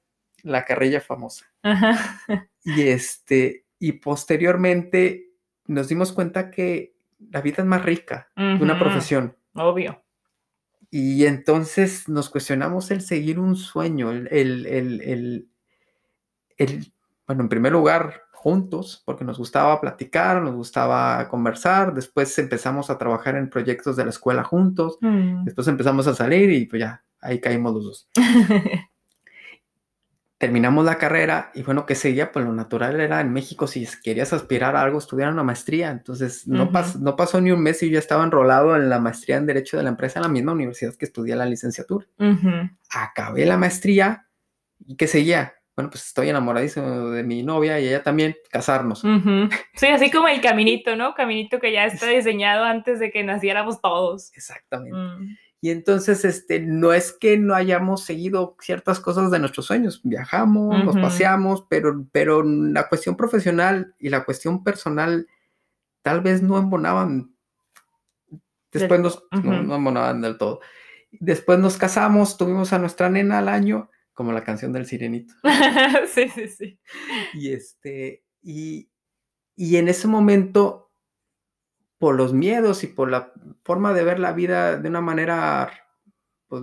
La 0.43 0.65
carrilla 0.65 1.03
famosa. 1.03 1.45
Ajá. 1.63 2.21
Y 2.67 2.89
este, 2.89 3.67
y 3.79 3.93
posteriormente 3.93 5.35
nos 5.67 5.89
dimos 5.89 6.13
cuenta 6.13 6.51
que 6.51 6.97
la 7.31 7.43
vida 7.43 7.57
es 7.59 7.67
más 7.67 7.85
rica 7.85 8.31
que 8.35 8.63
una 8.63 8.79
profesión. 8.79 9.37
Obvio. 9.53 10.04
Y 10.97 11.27
entonces 11.27 12.09
nos 12.09 12.31
cuestionamos 12.31 12.93
el 12.93 13.01
seguir 13.01 13.41
un 13.41 13.57
sueño, 13.57 14.13
el, 14.13 14.29
el, 14.31 14.65
el, 14.65 15.49
el, 16.57 16.93
bueno, 17.27 17.43
en 17.43 17.49
primer 17.49 17.73
lugar, 17.73 18.23
juntos 18.31 19.03
porque 19.05 19.25
nos 19.25 19.37
gustaba 19.37 19.81
platicar, 19.81 20.41
nos 20.41 20.55
gustaba 20.55 21.29
conversar. 21.29 21.95
Después 21.95 22.39
empezamos 22.39 22.91
a 22.91 22.97
trabajar 22.97 23.35
en 23.35 23.51
proyectos 23.51 23.97
de 23.97 24.05
la 24.05 24.11
escuela 24.11 24.45
juntos. 24.45 24.99
Mm. 25.01 25.43
Después 25.43 25.67
empezamos 25.67 26.07
a 26.07 26.15
salir 26.15 26.53
y 26.53 26.67
pues 26.67 26.79
ya, 26.79 27.03
ahí 27.21 27.41
caímos 27.41 27.75
los 27.75 27.85
dos. 27.85 28.09
Terminamos 30.45 30.85
la 30.85 30.99
carrera 30.99 31.51
y 31.55 31.63
bueno, 31.63 31.87
que 31.87 31.95
seguía, 31.95 32.31
pues 32.31 32.45
lo 32.45 32.53
natural 32.53 33.01
era 33.01 33.23
en 33.23 33.33
México, 33.33 33.67
si 33.67 33.87
querías 34.03 34.35
aspirar 34.35 34.77
a 34.77 34.83
algo, 34.83 34.99
estudiar 34.99 35.33
una 35.33 35.43
maestría. 35.43 35.91
Entonces 35.91 36.47
no, 36.47 36.71
pas- 36.71 36.97
no 36.97 37.17
pasó 37.17 37.41
ni 37.41 37.51
un 37.51 37.63
mes 37.63 37.83
y 37.83 37.89
yo 37.89 37.99
estaba 37.99 38.23
enrolado 38.25 38.77
en 38.77 38.91
la 38.91 39.01
maestría 39.01 39.39
en 39.39 39.47
Derecho 39.47 39.79
de 39.79 39.85
la 39.85 39.89
Empresa 39.89 40.19
en 40.19 40.25
la 40.25 40.29
misma 40.29 40.53
universidad 40.53 40.95
que 40.97 41.07
estudié 41.07 41.35
la 41.35 41.47
licenciatura. 41.47 42.05
Ujú. 42.19 42.69
Acabé 42.91 43.47
la 43.47 43.57
maestría 43.57 44.27
y 44.87 44.97
que 44.97 45.07
seguía. 45.07 45.55
Bueno, 45.77 45.89
pues 45.91 46.05
estoy 46.07 46.29
enamoradísimo 46.29 47.09
de 47.11 47.23
mi 47.25 47.43
novia 47.43 47.81
y 47.81 47.89
ella 47.89 48.03
también, 48.03 48.37
casarnos. 48.51 49.03
Ujú. 49.03 49.49
Sí, 49.77 49.87
así 49.87 50.11
como 50.11 50.29
el 50.29 50.41
caminito, 50.43 50.95
¿no? 50.95 51.15
Caminito 51.15 51.59
que 51.59 51.73
ya 51.73 51.87
está 51.87 52.07
diseñado 52.07 52.65
antes 52.65 53.01
de 53.01 53.11
que 53.11 53.25
naciéramos 53.25 53.81
todos. 53.81 54.31
Exactamente. 54.37 54.97
Y 55.65 55.71
entonces, 55.71 56.27
este, 56.27 56.61
no 56.61 56.93
es 56.93 57.11
que 57.11 57.39
no 57.39 57.55
hayamos 57.55 58.05
seguido 58.05 58.55
ciertas 58.61 59.01
cosas 59.01 59.31
de 59.31 59.39
nuestros 59.39 59.65
sueños. 59.65 60.03
Viajamos, 60.05 60.85
nos 60.85 60.95
Ujú. 60.95 61.01
paseamos, 61.01 61.65
pero, 61.71 62.07
pero 62.13 62.43
la 62.43 62.87
cuestión 62.87 63.17
profesional 63.17 63.95
y 63.99 64.11
la 64.11 64.27
cuestión 64.27 64.63
personal 64.63 65.27
tal 66.03 66.21
vez 66.21 66.43
no 66.43 66.59
embonaban. 66.59 67.35
Después 68.73 69.01
nos, 69.01 69.25
no, 69.33 69.39
ujú. 69.39 69.63
no 69.63 69.77
embonaban 69.77 70.21
del 70.21 70.37
todo. 70.37 70.61
Después 71.13 71.59
nos 71.59 71.79
casamos, 71.79 72.37
tuvimos 72.37 72.75
a 72.75 72.79
nuestra 72.79 73.09
nena 73.09 73.39
al 73.39 73.49
año, 73.49 73.89
como 74.13 74.33
la 74.33 74.45
canción 74.45 74.71
del 74.71 74.85
sirenito. 74.85 75.33
sí, 76.15 76.29
sí, 76.29 76.47
sí. 76.47 76.79
Y 77.33 77.53
este, 77.55 78.23
y, 78.43 78.91
y 79.57 79.77
en 79.79 79.89
ese 79.89 80.09
momento, 80.09 80.84
por 81.99 82.15
los 82.17 82.33
miedos 82.33 82.85
y 82.85 82.89
por 82.89 83.11
la 83.11 83.33
forma 83.65 83.93
de 83.93 84.05
ver 84.05 84.19
la 84.19 84.33
vida 84.33 84.77
de 84.79 84.89
una 84.89 85.01
manera, 85.01 85.71
pues, 86.49 86.63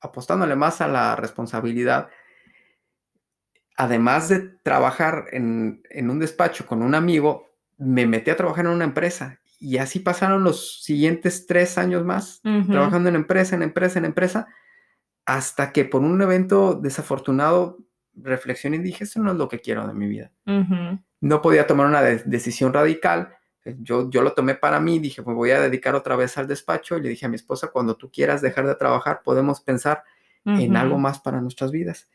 apostándole 0.00 0.56
más 0.56 0.80
a 0.80 0.88
la 0.88 1.16
responsabilidad, 1.16 2.08
además 3.76 4.28
de 4.28 4.40
trabajar 4.62 5.26
en, 5.32 5.82
en 5.90 6.10
un 6.10 6.18
despacho 6.18 6.66
con 6.66 6.82
un 6.82 6.94
amigo, 6.94 7.46
me 7.78 8.06
metí 8.06 8.30
a 8.30 8.36
trabajar 8.36 8.66
en 8.66 8.72
una 8.72 8.84
empresa. 8.84 9.40
Y 9.60 9.78
así 9.78 10.00
pasaron 10.00 10.44
los 10.44 10.82
siguientes 10.82 11.46
tres 11.46 11.78
años 11.78 12.04
más, 12.04 12.40
trabajando 12.68 13.08
en 13.08 13.16
empresa, 13.16 13.56
en 13.56 13.62
empresa, 13.62 13.98
en 13.98 14.04
empresa, 14.04 14.48
hasta 15.26 15.72
que 15.72 15.84
por 15.84 16.02
un 16.02 16.20
evento 16.22 16.74
desafortunado 16.74 17.78
reflexioné 18.14 18.76
y 18.76 18.80
dije, 18.80 19.04
eso 19.04 19.20
no 19.20 19.30
es 19.32 19.36
lo 19.36 19.48
que 19.48 19.60
quiero 19.60 19.86
de 19.86 19.94
mi 19.94 20.06
vida 20.08 20.32
no 21.20 21.42
podía 21.42 21.66
tomar 21.66 21.86
una 21.86 22.02
de- 22.02 22.22
decisión 22.24 22.72
radical. 22.72 23.34
Eh, 23.68 23.76
Yo, 23.80 24.08
yo 24.10 24.22
lo 24.22 24.32
tomé 24.32 24.54
para 24.54 24.80
mí, 24.80 24.98
dije, 24.98 25.22
me 25.22 25.34
voy 25.34 25.50
a 25.50 25.60
dedicar 25.60 25.94
otra 25.94 26.16
vez 26.16 26.38
al 26.38 26.46
despacho 26.46 26.96
y 26.96 27.02
le 27.02 27.10
dije 27.10 27.26
a 27.26 27.28
mi 27.28 27.36
esposa, 27.36 27.68
cuando 27.68 27.96
tú 27.96 28.10
quieras 28.10 28.40
dejar 28.40 28.66
de 28.66 28.74
trabajar, 28.74 29.22
podemos 29.22 29.60
pensar 29.60 30.02
en 30.44 30.76
algo 30.76 30.96
más 30.96 31.20
para 31.20 31.42
nuestras 31.42 31.70
vidas. 31.70 32.08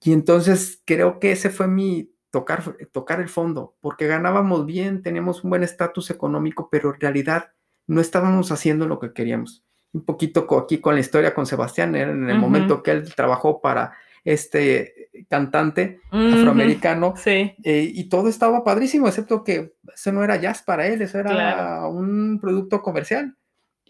Y 0.00 0.12
entonces 0.12 0.82
creo 0.84 1.20
que 1.20 1.30
ese 1.30 1.48
fue 1.48 1.68
mi 1.68 2.12
tocar, 2.32 2.76
tocar 2.90 3.20
el 3.20 3.28
fondo, 3.28 3.76
porque 3.80 4.08
ganábamos 4.08 4.66
bien, 4.66 5.00
teníamos 5.00 5.44
un 5.44 5.50
buen 5.50 5.62
estatus 5.62 6.10
económico, 6.10 6.68
pero 6.72 6.92
en 6.92 7.00
realidad 7.00 7.52
no 7.86 8.00
estábamos 8.00 8.50
haciendo 8.50 8.88
lo 8.88 8.98
que 8.98 9.12
queríamos. 9.12 9.64
Un 9.92 10.04
poquito 10.04 10.48
aquí 10.58 10.80
con 10.80 10.94
la 10.94 11.00
historia 11.00 11.34
con 11.34 11.46
Sebastián, 11.46 11.94
era 11.94 12.10
en 12.10 12.28
el 12.28 12.38
momento 12.38 12.82
que 12.82 12.90
él 12.90 13.14
trabajó 13.14 13.60
para 13.60 13.92
este 14.24 15.10
cantante 15.28 16.00
Ujú. 16.12 16.34
afroamericano, 16.34 17.14
Sí. 17.16 17.54
eh, 17.64 17.90
y 17.92 18.08
todo 18.08 18.28
estaba 18.28 18.62
padrísimo, 18.64 19.08
excepto 19.08 19.42
que 19.42 19.74
eso 19.94 20.12
no 20.12 20.22
era 20.22 20.36
jazz 20.36 20.62
para 20.62 20.86
él, 20.86 21.02
eso 21.02 21.18
era 21.18 21.30
Claro. 21.30 21.90
un 21.90 22.38
producto 22.40 22.82
comercial. 22.82 23.36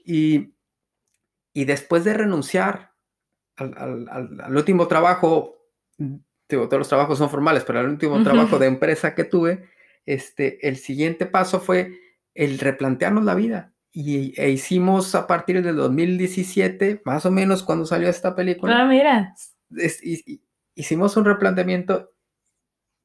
Y, 0.05 0.55
y 1.53 1.65
después 1.65 2.05
de 2.05 2.15
renunciar 2.15 2.93
al, 3.57 3.75
al- 3.77 4.09
al- 4.11 4.41
al 4.41 4.57
último 4.57 4.89
trabajo, 4.89 5.59
digo, 5.99 6.67
todos 6.69 6.79
los 6.79 6.89
trabajos 6.89 7.19
son 7.19 7.29
formales, 7.31 7.65
pero 7.65 7.81
el 7.81 7.89
último 7.89 8.23
trabajo 8.23 8.59
de 8.59 8.67
empresa 8.67 9.15
que 9.15 9.25
tuve, 9.25 9.69
este, 10.07 10.67
el 10.67 10.77
siguiente 10.77 11.27
paso 11.27 11.61
fue 11.61 11.93
el 12.35 12.59
replantearnos 12.59 13.25
la 13.25 13.35
vida. 13.35 13.73
Y, 13.95 14.33
e 14.41 14.49
hicimos 14.49 15.15
a 15.15 15.27
partir 15.27 15.63
del 15.63 15.77
2017, 15.77 17.03
más 17.05 17.27
o 17.27 17.31
menos 17.31 17.63
cuando 17.63 17.85
salió 17.85 18.09
esta 18.09 18.35
película, 18.35 18.81
Ah, 18.81 18.85
mira. 18.87 19.35
Es- 19.77 20.03
hi- 20.03 20.41
hicimos 20.75 21.17
un 21.17 21.25
replanteamiento 21.25 22.13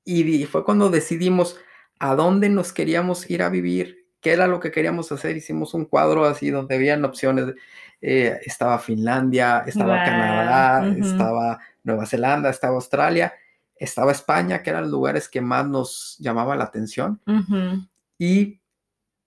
y 0.04 0.46
fue 0.46 0.64
cuando 0.64 0.90
decidimos 0.90 1.58
a 2.00 2.16
dónde 2.16 2.50
nos 2.50 2.72
queríamos 2.74 3.30
ir 3.30 3.42
a 3.44 3.50
vivir, 3.50 4.08
qué 4.22 4.32
era 4.34 4.48
lo 4.48 4.60
que 4.60 4.72
queríamos 4.72 5.12
hacer. 5.12 5.36
Hicimos 5.36 5.74
un 5.74 5.86
cuadro 5.86 6.26
así 6.26 6.50
donde 6.50 6.76
habían 6.76 7.04
opciones. 7.06 7.54
eh, 8.00 8.40
estaba 8.46 8.78
Finlandia, 8.78 9.64
estaba 9.66 9.96
Guau, 9.96 10.06
Canadá, 10.06 10.88
ujú. 10.92 11.04
estaba 11.04 11.60
Nueva 11.84 12.06
Zelanda, 12.06 12.52
estaba 12.52 12.76
Australia, 12.76 13.34
estaba 13.76 14.12
España, 14.12 14.62
que 14.62 14.70
eran 14.70 14.92
lugares 14.92 15.28
que 15.28 15.42
más 15.42 15.68
nos 15.68 16.16
llamaba 16.20 16.56
la 16.56 16.66
atención. 16.66 17.20
Ujú. 17.26 17.88
Y 18.20 18.62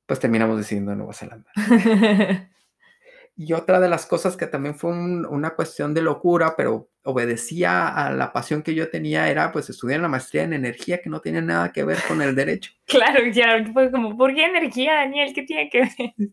pues 0.06 0.20
terminamos 0.20 0.56
decidiendo 0.56 0.94
Nueva 0.94 1.12
Zelanda. 1.14 1.50
Y 3.36 3.54
otra 3.54 3.80
de 3.80 3.88
las 3.88 4.04
cosas 4.06 4.36
que 4.36 4.46
también 4.46 4.74
fue 4.74 4.90
un- 4.90 5.24
una 5.24 5.50
cuestión 5.54 5.94
de 5.94 6.02
locura, 6.02 6.54
pero 6.56 6.89
obedecía 7.02 7.88
a 7.88 8.12
la 8.12 8.32
pasión 8.32 8.62
que 8.62 8.74
yo 8.74 8.90
tenía, 8.90 9.28
era 9.30 9.52
pues 9.52 9.70
estudiar 9.70 10.00
la 10.00 10.08
maestría 10.08 10.42
en 10.42 10.52
energía 10.52 11.00
que 11.00 11.10
no 11.10 11.20
tiene 11.20 11.40
nada 11.42 11.72
que 11.72 11.84
ver 11.84 11.98
con 12.06 12.20
el 12.22 12.34
derecho. 12.34 12.72
claro, 12.86 13.26
ya 13.26 13.64
fue 13.72 13.90
como, 13.90 14.16
¿por 14.16 14.34
qué 14.34 14.44
energía, 14.44 14.94
Daniel? 14.94 15.32
¿Qué 15.34 15.42
tiene 15.42 15.68
que 15.70 15.80
ver? 15.80 16.30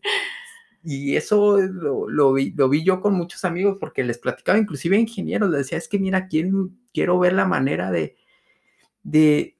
Y 0.84 1.16
eso 1.16 1.58
lo, 1.58 2.08
lo 2.08 2.32
vi, 2.32 2.52
lo 2.52 2.68
vi 2.68 2.84
yo 2.84 3.00
con 3.00 3.14
muchos 3.14 3.44
amigos 3.44 3.76
porque 3.80 4.04
les 4.04 4.18
platicaba, 4.18 4.58
inclusive 4.58 4.96
a 4.96 5.00
ingenieros, 5.00 5.50
les 5.50 5.58
decía, 5.58 5.78
es 5.78 5.88
que 5.88 5.98
mira, 5.98 6.28
quiero, 6.28 6.70
quiero 6.94 7.18
ver 7.18 7.32
la 7.32 7.46
manera 7.46 7.90
de, 7.90 8.16
de, 9.02 9.57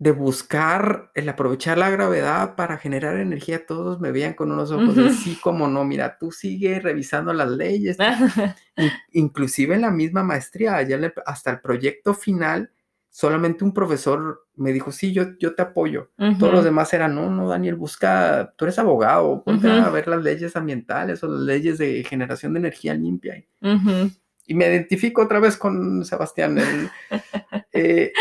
de 0.00 0.12
buscar 0.12 1.10
el 1.14 1.28
aprovechar 1.28 1.76
la 1.76 1.90
gravedad 1.90 2.54
para 2.54 2.78
generar 2.78 3.18
energía. 3.18 3.66
Todos 3.66 4.00
me 4.00 4.12
veían 4.12 4.34
con 4.34 4.52
unos 4.52 4.70
ojos 4.70 4.94
de 4.94 5.04
Ujú. 5.04 5.12
sí, 5.12 5.36
como 5.42 5.66
no, 5.66 5.84
mira, 5.84 6.16
tú 6.18 6.30
sigue 6.30 6.78
revisando 6.78 7.32
las 7.32 7.50
leyes, 7.50 7.96
In- 8.76 8.92
inclusive 9.12 9.74
en 9.74 9.80
la 9.80 9.90
misma 9.90 10.22
maestría, 10.22 10.80
ya 10.82 10.96
le- 10.98 11.12
hasta 11.26 11.50
el 11.50 11.60
proyecto 11.60 12.14
final, 12.14 12.70
solamente 13.10 13.64
un 13.64 13.74
profesor 13.74 14.46
me 14.54 14.72
dijo, 14.72 14.92
sí, 14.92 15.12
yo, 15.12 15.36
yo 15.40 15.56
te 15.56 15.62
apoyo. 15.62 16.10
Todos 16.38 16.52
los 16.52 16.64
demás 16.64 16.92
eran, 16.94 17.16
no, 17.16 17.28
no, 17.28 17.48
Daniel, 17.48 17.74
busca, 17.74 18.54
tú 18.56 18.66
eres 18.66 18.78
abogado, 18.78 19.42
ponte 19.42 19.66
a 19.68 19.82
Ujú. 19.82 19.92
ver 19.92 20.06
las 20.06 20.22
leyes 20.22 20.54
ambientales 20.54 21.24
o 21.24 21.28
las 21.28 21.40
leyes 21.40 21.78
de 21.78 22.04
generación 22.04 22.52
de 22.52 22.60
energía 22.60 22.94
limpia. 22.94 23.44
Y 24.46 24.54
me 24.54 24.66
identifico 24.68 25.22
otra 25.22 25.40
vez 25.40 25.56
con 25.56 26.04
Sebastián. 26.04 26.58
el, 26.58 26.88
eh, 27.72 28.12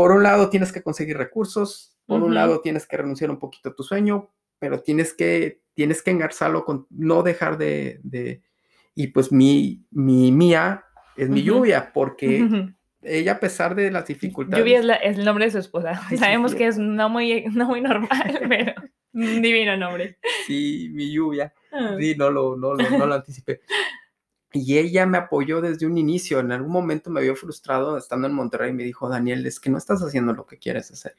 por 0.00 0.12
un 0.12 0.22
lado 0.22 0.48
tienes 0.48 0.72
que 0.72 0.82
conseguir 0.82 1.18
recursos, 1.18 1.94
por 2.06 2.22
un 2.22 2.32
lado 2.34 2.62
tienes 2.62 2.86
que 2.86 2.96
renunciar 2.96 3.30
un 3.30 3.38
poquito 3.38 3.68
a 3.68 3.74
tu 3.74 3.82
sueño, 3.82 4.30
pero 4.58 4.80
tienes 4.80 5.12
que, 5.12 5.60
tienes 5.74 6.02
que 6.02 6.10
engarzarlo 6.10 6.64
con 6.64 6.86
no 6.88 7.22
dejar 7.22 7.58
de... 7.58 8.00
de- 8.02 8.40
y 8.94 9.08
pues 9.08 9.30
mi, 9.30 9.84
mi 9.90 10.32
mía 10.32 10.84
es 11.18 11.28
mi 11.28 11.42
lluvia, 11.42 11.92
porque 11.92 12.48
ella 13.02 13.32
a 13.32 13.40
pesar 13.40 13.74
de 13.74 13.90
las 13.90 14.06
dificultades... 14.06 14.64
Lluvia 14.64 14.78
es, 14.78 14.84
la- 14.86 14.94
es 14.94 15.18
el 15.18 15.24
nombre 15.26 15.44
de 15.44 15.50
su 15.50 15.58
esposa. 15.58 16.00
Ay, 16.08 16.16
Sabemos 16.16 16.52
sí. 16.52 16.56
que 16.56 16.66
es 16.68 16.78
no 16.78 17.10
muy, 17.10 17.44
no 17.52 17.66
muy 17.66 17.82
normal, 17.82 18.40
pero 18.48 18.72
divino 19.12 19.76
nombre. 19.76 20.18
Sí, 20.46 20.88
mi 20.94 21.12
lluvia. 21.12 21.52
Ah. 21.72 21.94
Sí, 21.98 22.14
no 22.16 22.30
lo, 22.30 22.56
no, 22.56 22.72
lo, 22.72 22.88
no 22.98 23.04
lo 23.06 23.14
anticipé. 23.14 23.60
Y 24.52 24.78
ella 24.78 25.06
me 25.06 25.18
apoyó 25.18 25.60
desde 25.60 25.86
un 25.86 25.96
inicio. 25.96 26.40
En 26.40 26.50
algún 26.50 26.72
momento 26.72 27.08
me 27.10 27.22
vio 27.22 27.36
frustrado 27.36 27.96
estando 27.96 28.26
en 28.26 28.34
Monterrey 28.34 28.70
y 28.70 28.74
me 28.74 28.82
dijo, 28.84 29.08
Daniel, 29.08 29.46
es 29.46 29.60
que 29.60 29.70
no 29.70 29.78
estás 29.78 30.02
haciendo 30.02 30.32
lo 30.32 30.46
que 30.46 30.58
quieres 30.58 30.90
hacer. 30.90 31.14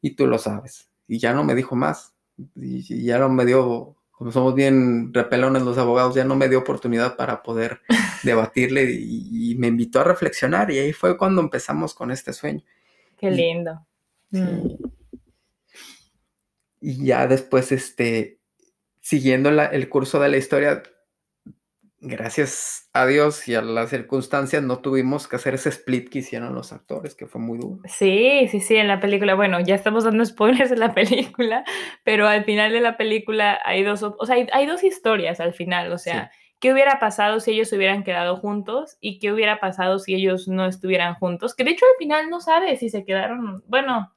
Y 0.00 0.10
tú 0.12 0.26
lo 0.26 0.38
sabes. 0.38 0.88
Y 1.06 1.18
ya 1.18 1.34
no 1.34 1.44
me 1.44 1.54
dijo 1.54 1.76
más. 1.76 2.14
Y, 2.56 2.78
y 2.94 3.04
ya 3.04 3.18
no 3.18 3.28
me 3.28 3.44
dio, 3.44 3.96
como 4.12 4.32
somos 4.32 4.54
bien 4.54 5.12
repelones 5.12 5.62
los 5.62 5.76
abogados, 5.76 6.14
ya 6.14 6.24
no 6.24 6.36
me 6.36 6.48
dio 6.48 6.60
oportunidad 6.60 7.16
para 7.16 7.42
poder 7.42 7.80
debatirle 8.22 8.90
y, 8.92 9.52
y 9.52 9.54
me 9.56 9.66
invitó 9.66 10.00
a 10.00 10.04
reflexionar. 10.04 10.70
Y 10.70 10.78
ahí 10.78 10.92
fue 10.94 11.18
cuando 11.18 11.42
empezamos 11.42 11.92
con 11.94 12.10
este 12.10 12.32
sueño. 12.32 12.62
Qué 13.18 13.28
Y- 13.30 13.34
lindo. 13.36 13.86
Mm. 14.30 14.68
Y 16.80 17.04
ya 17.06 17.26
después, 17.26 17.72
este, 17.72 18.38
siguiendo 19.00 19.50
la- 19.50 19.66
el 19.66 19.88
curso 19.88 20.20
de 20.20 20.28
la 20.28 20.36
historia, 20.36 20.82
gracias 22.00 22.88
a 22.92 23.06
Dios 23.06 23.48
y 23.48 23.54
a 23.54 23.62
las 23.62 23.90
circunstancias, 23.90 24.62
no 24.62 24.78
tuvimos 24.78 25.26
que 25.26 25.36
hacer 25.36 25.54
ese 25.54 25.68
split 25.70 26.08
que 26.08 26.20
hicieron 26.20 26.54
los 26.54 26.72
actores, 26.72 27.14
que 27.14 27.26
fue 27.26 27.40
muy 27.40 27.58
duro. 27.58 27.80
Sí, 27.86 28.46
sí, 28.50 28.60
sí, 28.60 28.76
en 28.76 28.88
la 28.88 29.00
película, 29.00 29.34
bueno, 29.34 29.60
ya 29.60 29.74
estamos 29.74 30.04
dando 30.04 30.24
spoilers 30.26 30.70
de 30.70 30.76
la 30.76 30.94
película, 30.94 31.64
pero 32.04 32.28
al 32.28 32.44
final 32.44 32.72
de 32.72 32.80
la 32.80 32.96
película 32.96 33.60
hay 33.64 33.82
dos, 33.82 34.02
o 34.02 34.26
sea, 34.26 34.36
hay, 34.36 34.46
hay 34.52 34.66
dos 34.66 34.84
historias 34.84 35.40
al 35.40 35.54
final, 35.54 35.92
o 35.92 35.98
sea, 35.98 36.30
¿qué 36.60 36.72
hubiera 36.72 36.98
pasado 37.00 37.40
si 37.40 37.52
ellos 37.52 37.72
hubieran 37.72 38.04
quedado 38.04 38.36
juntos 38.36 38.96
y 39.00 39.18
qué 39.18 39.32
hubiera 39.32 39.60
pasado 39.60 39.98
si 39.98 40.14
ellos 40.14 40.48
no 40.48 40.66
estuvieran 40.66 41.14
juntos? 41.14 41.54
Que 41.54 41.64
de 41.64 41.70
hecho 41.70 41.84
al 41.86 41.98
final 41.98 42.30
no 42.30 42.40
sabe 42.40 42.76
si 42.76 42.90
se 42.90 43.04
quedaron, 43.04 43.62
bueno, 43.66 44.14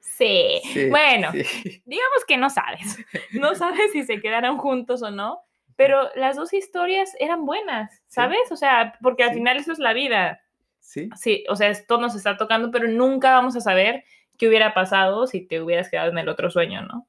Sí. 0.00 0.60
Sí, 0.72 0.90
Bueno, 0.90 1.32
sí. 1.32 1.42
digamos 1.86 2.24
que 2.26 2.36
no 2.36 2.50
sabes. 2.50 2.98
No 3.32 3.54
sabes 3.54 3.92
si 3.92 4.02
se 4.02 4.20
quedaron 4.20 4.58
juntos 4.58 5.02
o 5.02 5.10
no, 5.10 5.40
pero 5.80 6.10
las 6.14 6.36
dos 6.36 6.52
historias 6.52 7.16
eran 7.18 7.46
buenas, 7.46 8.02
¿sabes? 8.06 8.52
O 8.52 8.56
sea, 8.56 8.92
porque 9.00 9.22
al 9.22 9.30
Sí. 9.30 9.36
final 9.36 9.56
eso 9.56 9.72
es 9.72 9.78
la 9.78 9.94
vida. 9.94 10.42
Sí, 10.78 11.08
Sí, 11.16 11.44
o 11.48 11.56
sea, 11.56 11.68
esto 11.70 11.98
nos 11.98 12.14
está 12.14 12.36
tocando, 12.36 12.70
pero 12.70 12.86
nunca 12.86 13.30
vamos 13.32 13.56
a 13.56 13.62
saber 13.62 14.04
qué 14.36 14.46
hubiera 14.46 14.74
pasado 14.74 15.26
si 15.26 15.40
te 15.46 15.62
hubieras 15.62 15.88
quedado 15.88 16.10
en 16.10 16.18
el 16.18 16.28
otro 16.28 16.50
sueño, 16.50 16.82
¿no? 16.82 17.06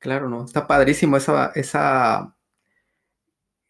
claro, 0.00 0.28
¿no? 0.28 0.44
Está 0.44 0.66
padrísimo 0.66 1.16
esa, 1.18 1.52
esa, 1.54 2.34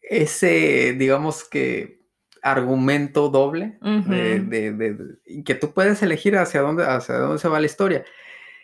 ese, 0.01 0.93
digamos 0.93 1.43
que, 1.47 2.01
argumento 2.41 3.29
doble 3.29 3.77
de, 3.81 4.39
de- 4.39 4.71
de- 4.71 5.43
que 5.43 5.53
tú 5.53 5.71
puedes 5.73 6.01
elegir 6.01 6.35
hacia 6.37 6.61
dónde, 6.61 6.83
hacia 6.85 7.15
dónde 7.15 7.37
se 7.37 7.47
va 7.47 7.59
la 7.59 7.67
historia. 7.67 8.03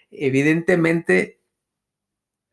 Evidentemente, 0.09 1.36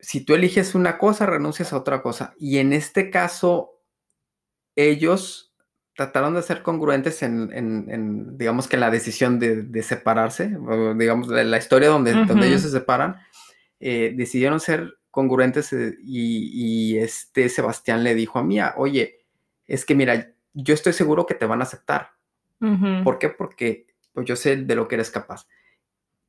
si 0.05 0.21
tú 0.23 0.33
eliges 0.35 0.75
una 0.75 0.97
cosa, 0.97 1.25
renuncias 1.25 1.73
a 1.73 1.77
otra 1.77 2.01
cosa. 2.01 2.33
Y 2.39 2.57
en 2.59 2.73
este 2.73 3.09
caso, 3.09 3.81
ellos 4.75 5.53
trataron 5.95 6.33
de 6.33 6.41
ser 6.41 6.61
congruentes 6.61 7.23
en, 7.23 7.51
en- 7.53 7.85
en, 7.89 8.37
digamos 8.37 8.67
que 8.67 8.75
en 8.75 8.81
la 8.81 8.91
decisión 8.91 9.39
de, 9.39 9.63
de 9.63 9.83
separarse, 9.83 10.55
o 10.57 10.93
digamos, 10.93 11.27
la 11.29 11.57
historia 11.57 11.89
donde, 11.89 12.11
donde 12.27 12.47
ellos 12.47 12.61
se 12.61 12.69
separan, 12.71 13.15
eh, 13.79 14.13
decidieron 14.15 14.59
ser 14.59 14.97
congruentes 15.09 15.71
eh, 15.71 15.95
y, 16.03 16.93
y 16.95 16.97
este 16.97 17.47
Sebastián 17.47 18.03
le 18.03 18.13
dijo 18.15 18.39
a 18.39 18.43
Mía, 18.43 18.73
oye, 18.75 19.25
es 19.67 19.85
que 19.85 19.95
mira, 19.95 20.33
yo 20.53 20.73
estoy 20.73 20.91
seguro 20.93 21.25
que 21.25 21.35
te 21.35 21.45
van 21.45 21.61
a 21.61 21.63
aceptar. 21.63 22.11
¿Por 23.03 23.17
qué? 23.19 23.29
Porque 23.29 23.87
pues, 24.13 24.25
yo 24.25 24.35
sé 24.35 24.57
de 24.57 24.75
lo 24.75 24.87
que 24.89 24.95
eres 24.95 25.11
capaz. 25.11 25.47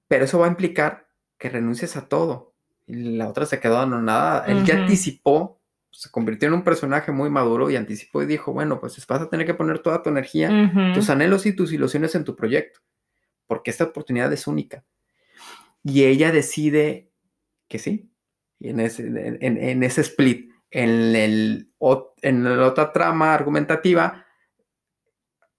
Pero 0.09 0.25
eso 0.25 0.39
va 0.39 0.47
a 0.47 0.51
implicar 0.51 1.09
que 1.39 1.49
renuncies 1.49 1.97
a 1.97 2.09
todo. 2.09 2.55
Y 2.87 3.17
la 3.17 3.29
otra 3.29 3.47
se 3.47 3.61
quedó 3.61 3.79
anonadada. 3.79 4.47
Él 4.47 4.65
ya 4.65 4.77
anticipó, 4.81 5.61
se 5.91 6.11
convirtió 6.11 6.49
en 6.49 6.55
un 6.55 6.63
personaje 6.65 7.11
muy 7.11 7.31
maduro 7.31 7.71
y 7.71 7.77
anticipó 7.77 8.23
y 8.23 8.27
dijo, 8.27 8.53
bueno, 8.53 8.81
pues 8.81 9.05
vas 9.07 9.23
a 9.23 9.29
tener 9.29 9.47
que 9.47 9.55
poner 9.55 9.81
toda 9.81 10.03
tu 10.03 10.11
energía, 10.11 10.93
tus 10.95 11.11
anhelos 11.11 11.47
y 11.47 11.53
tus 11.53 11.73
ilusiones 11.73 12.15
en 12.15 12.25
tu 12.25 12.37
proyecto, 12.37 12.81
porque 13.47 13.71
esta 13.71 13.85
oportunidad 13.85 14.33
es 14.33 14.47
única. 14.47 14.85
Y 15.83 16.05
ella 16.05 16.33
decide 16.33 17.11
que 17.69 17.79
sí, 17.79 18.13
y 18.59 18.71
en 18.71 18.81
ese, 18.81 19.07
en, 19.07 19.83
ese 19.83 20.01
split, 20.03 20.51
en, 20.71 21.17
el, 21.17 21.73
en 22.23 22.45
la 22.45 22.67
otra 22.67 22.93
trama 22.93 23.35
argumentativa, 23.35 24.27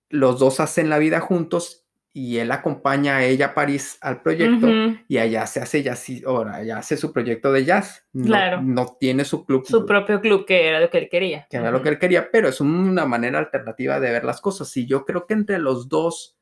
los 0.09 0.39
dos 0.39 0.59
hacen 0.59 0.89
la 0.89 0.99
vida 0.99 1.19
juntos 1.19 1.86
y 2.19 2.39
él 2.39 2.51
acompaña 2.51 3.17
a 3.17 3.23
ella 3.23 3.47
a 3.47 3.53
París 3.53 3.99
al 4.01 4.23
proyecto 4.23 4.67
y 5.07 5.19
allá 5.19 5.45
se 5.45 5.59
hace 5.59 5.95
sí, 5.95 6.23
ahora 6.25 6.63
ya 6.63 6.79
hace 6.79 6.97
su 6.97 7.13
proyecto 7.13 7.51
de 7.51 7.63
jazz. 7.63 8.07
No, 8.11 8.25
Claro. 8.25 8.61
no 8.63 8.97
tiene 8.99 9.23
su 9.23 9.45
club 9.45 9.67
Su 9.67 9.85
propio 9.85 10.19
club, 10.19 10.43
que 10.47 10.67
era 10.67 10.79
lo 10.79 10.89
que 10.89 10.97
él 10.97 11.09
quería. 11.11 11.45
que 11.47 11.57
era 11.57 11.69
lo 11.69 11.83
que 11.83 11.89
él 11.89 11.99
quería, 11.99 12.31
pero 12.31 12.47
es 12.47 12.59
una 12.59 13.05
manera 13.05 13.37
alternativa 13.37 13.99
de 13.99 14.11
ver 14.11 14.23
las 14.23 14.41
cosas. 14.41 14.75
Y 14.77 14.87
yo 14.87 15.05
creo 15.05 15.27
que 15.27 15.35
entre 15.35 15.59
los 15.59 15.89
dos, 15.89 16.39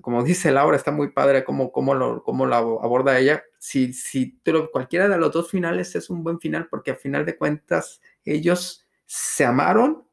como 0.00 0.22
dice 0.22 0.52
Laura, 0.52 0.76
está 0.76 0.92
muy 0.92 1.10
padre 1.10 1.42
cómo, 1.42 1.72
cómo, 1.72 1.96
lo, 1.96 2.22
cómo 2.22 2.46
la 2.46 2.58
aborda 2.58 3.18
ella. 3.18 3.42
Si, 3.58 3.92
si 3.92 4.38
cualquiera 4.70 5.08
de 5.08 5.18
los 5.18 5.32
dos 5.32 5.50
finales 5.50 5.96
es 5.96 6.10
un 6.10 6.22
buen 6.22 6.38
final, 6.38 6.68
porque 6.70 6.92
a 6.92 6.94
final 6.94 7.26
de 7.26 7.36
cuentas 7.36 8.00
ellos 8.24 8.86
se 9.04 9.44
amaron 9.44 10.06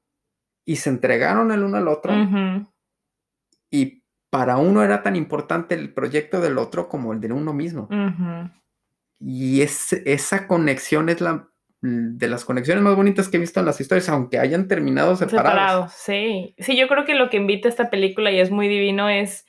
y 0.65 0.77
se 0.77 0.89
entregaron 0.89 1.51
el 1.51 1.62
uno 1.63 1.77
al 1.77 1.88
otro. 1.88 2.12
Ujú. 2.12 2.67
Y 3.69 3.99
para 4.29 4.57
uno 4.57 4.83
era 4.83 5.01
tan 5.01 5.15
importante 5.15 5.75
el 5.75 5.93
proyecto 5.93 6.39
del 6.39 6.57
otro 6.57 6.88
como 6.88 7.13
el 7.13 7.19
de 7.19 7.31
uno 7.31 7.53
mismo. 7.53 7.88
Y 9.19 9.62
es, 9.62 9.93
esa 9.93 10.48
conexión 10.48 11.09
es 11.09 11.21
la 11.21 11.50
de 11.81 12.27
las 12.27 12.43
conexiones 12.43 12.83
más 12.83 12.95
bonitas 12.95 13.29
que 13.29 13.38
he 13.38 13.39
visto 13.39 13.59
en 13.59 13.65
las 13.65 13.79
historias, 13.79 14.09
aunque 14.09 14.38
hayan 14.38 14.67
terminado 14.67 15.15
separados. 15.15 15.51
Separados, 15.51 15.94
sí. 15.94 16.55
Sí, 16.57 16.77
yo 16.77 16.87
creo 16.89 17.05
que 17.05 17.15
lo 17.15 17.29
que 17.29 17.37
invita 17.37 17.70
esta 17.70 17.89
película 17.89 18.31
y 18.31 18.39
es 18.39 18.51
muy 18.51 18.68
divino 18.68 19.07
es, 19.07 19.46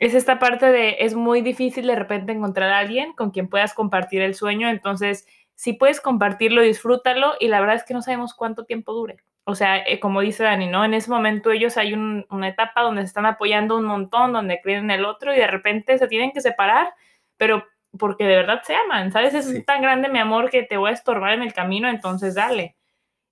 es 0.00 0.14
esta 0.14 0.40
parte 0.40 0.66
de, 0.66 0.96
es 1.00 1.14
muy 1.14 1.42
difícil 1.42 1.86
de 1.86 1.94
repente 1.94 2.32
encontrar 2.32 2.70
a 2.72 2.78
alguien 2.78 3.12
con 3.12 3.30
quien 3.30 3.48
puedas 3.48 3.72
compartir 3.72 4.20
el 4.20 4.34
sueño, 4.34 4.68
entonces, 4.68 5.26
si 5.54 5.74
puedes 5.74 6.00
compartirlo, 6.00 6.62
disfrútalo 6.62 7.34
y 7.38 7.48
la 7.48 7.60
verdad 7.60 7.76
es 7.76 7.84
que 7.84 7.94
no 7.94 8.02
sabemos 8.02 8.34
cuánto 8.34 8.64
tiempo 8.64 8.92
dure. 8.92 9.18
O 9.50 9.54
sea, 9.54 9.78
eh, 9.78 10.00
como 10.00 10.20
dice 10.20 10.44
Dani, 10.44 10.66
¿no? 10.68 10.84
En 10.84 10.94
ese 10.94 11.10
momento 11.10 11.50
ellos 11.50 11.76
hay 11.76 11.92
un- 11.94 12.26
una 12.30 12.48
etapa 12.48 12.82
donde 12.82 13.02
se 13.02 13.06
están 13.08 13.26
apoyando 13.26 13.76
un 13.76 13.84
montón, 13.84 14.32
donde 14.32 14.60
creen 14.62 14.84
en 14.84 14.90
el 14.92 15.04
otro 15.04 15.34
y 15.34 15.38
de 15.38 15.46
repente 15.46 15.98
se 15.98 16.08
tienen 16.08 16.32
que 16.32 16.40
separar, 16.40 16.92
pero 17.36 17.64
porque 17.98 18.24
de 18.24 18.36
verdad 18.36 18.62
se 18.64 18.74
aman, 18.76 19.10
¿sabes? 19.12 19.34
Es 19.34 19.46
Sí. 19.46 19.64
tan 19.64 19.82
grande 19.82 20.08
mi 20.08 20.18
amor 20.20 20.50
que 20.50 20.62
te 20.62 20.76
voy 20.76 20.90
a 20.90 20.94
estorbar 20.94 21.32
en 21.32 21.42
el 21.42 21.52
camino, 21.52 21.88
entonces 21.88 22.34
dale. 22.36 22.76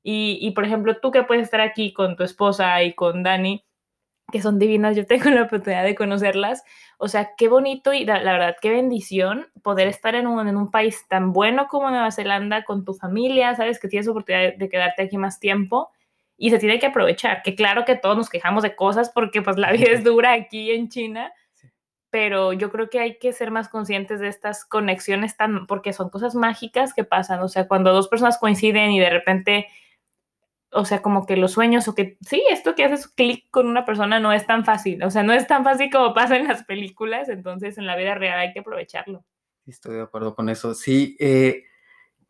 Y, 0.02 0.38
y, 0.40 0.52
por 0.52 0.64
ejemplo, 0.64 0.96
tú 1.00 1.11
que 1.11 1.22
puedes 1.24 1.44
estar 1.44 1.61
aquí 1.61 1.92
con 1.92 2.16
tu 2.16 2.22
esposa 2.24 2.83
y 2.83 2.94
con 2.94 3.22
Dani, 3.22 3.64
que 4.33 4.42
son 4.42 4.59
divinas, 4.59 4.96
yo 4.96 5.07
tengo 5.07 5.31
la 5.31 5.42
oportunidad 5.42 5.85
de 5.85 5.94
conocerlas. 5.94 6.64
O 6.98 7.09
sea, 7.09 7.31
qué 7.37 7.48
bonito 7.48 7.92
y 7.92 8.04
la, 8.04 8.22
la 8.22 8.33
verdad, 8.33 8.57
qué 8.61 8.70
bendición 8.70 9.46
poder 9.62 9.88
estar 9.88 10.14
en 10.14 10.26
un, 10.26 10.46
en 10.48 10.57
un 10.57 10.70
país 10.70 11.07
tan 11.09 11.33
bueno 11.33 11.68
como 11.68 11.90
Nueva 11.90 12.11
Zelanda 12.11 12.64
con 12.64 12.85
tu 12.85 12.94
familia, 12.94 13.54
sabes 13.54 13.78
que 13.81 13.88
tienes 13.88 14.09
oportunidad 14.09 14.42
de, 14.52 14.57
de 14.59 14.68
quedarte 14.68 15.02
aquí 15.02 15.16
más 15.18 15.40
tiempo 15.40 15.90
y 16.38 16.48
se 16.51 16.59
tiene 16.59 16.79
que 16.79 16.87
aprovechar. 16.87 17.42
Que 17.42 17.55
claro 17.55 17.85
que 17.85 17.96
todos 17.96 18.16
nos 18.16 18.31
quejamos 18.31 18.62
de 18.62 18.74
cosas 18.77 19.11
porque 19.11 19.42
pues 19.42 19.59
la 19.59 19.72
vida 19.72 19.90
es 19.90 20.03
dura 20.05 20.33
aquí 20.33 20.70
en 20.70 20.88
China, 20.88 21.33
Sí. 21.55 21.68
pero 22.11 22.55
yo 22.55 22.70
creo 22.70 22.88
que 22.88 23.01
hay 23.01 23.18
que 23.18 23.33
ser 23.35 23.51
más 23.51 23.68
conscientes 23.68 24.20
de 24.20 24.29
estas 24.29 24.64
conexiones 24.64 25.37
tan, 25.37 25.66
porque 25.66 25.92
son 25.92 26.09
cosas 26.09 26.35
mágicas 26.35 26.94
que 26.94 27.05
pasan. 27.05 27.40
O 27.40 27.48
sea, 27.48 27.68
cuando 27.68 27.92
dos 27.92 28.09
personas 28.09 28.38
coinciden 28.38 28.92
y 28.92 29.01
de 29.01 29.11
repente 29.11 29.66
o 30.70 30.85
sea, 30.85 31.01
como 31.01 31.24
que 31.24 31.37
los 31.38 31.53
sueños 31.53 31.88
o 31.88 31.94
que 31.94 32.18
sí, 32.20 32.42
esto 32.51 32.74
que 32.74 32.85
haces 32.85 33.09
clic 33.09 33.46
con 33.51 33.66
una 33.68 33.87
persona 33.87 34.20
no 34.20 34.35
es 34.35 34.46
tan 34.46 34.66
fácil, 34.66 35.03
o 35.03 35.11
sea, 35.11 35.22
no 35.22 35.33
es 35.33 35.46
tan 35.46 35.64
fácil 35.64 35.88
como 35.90 36.12
pasa 36.12 36.37
en 36.37 36.46
las 36.46 36.62
películas, 36.64 37.31
entonces 37.31 37.79
en 37.79 37.87
la 37.87 37.96
vida 37.96 38.14
real 38.14 38.38
hay 38.38 38.53
que 38.53 38.61
aprovecharlo. 38.61 39.24
Estoy 39.66 39.96
de 39.96 40.03
acuerdo 40.03 40.35
con 40.35 40.51
eso. 40.51 40.74
Sí, 40.74 41.16
eh, 41.20 41.62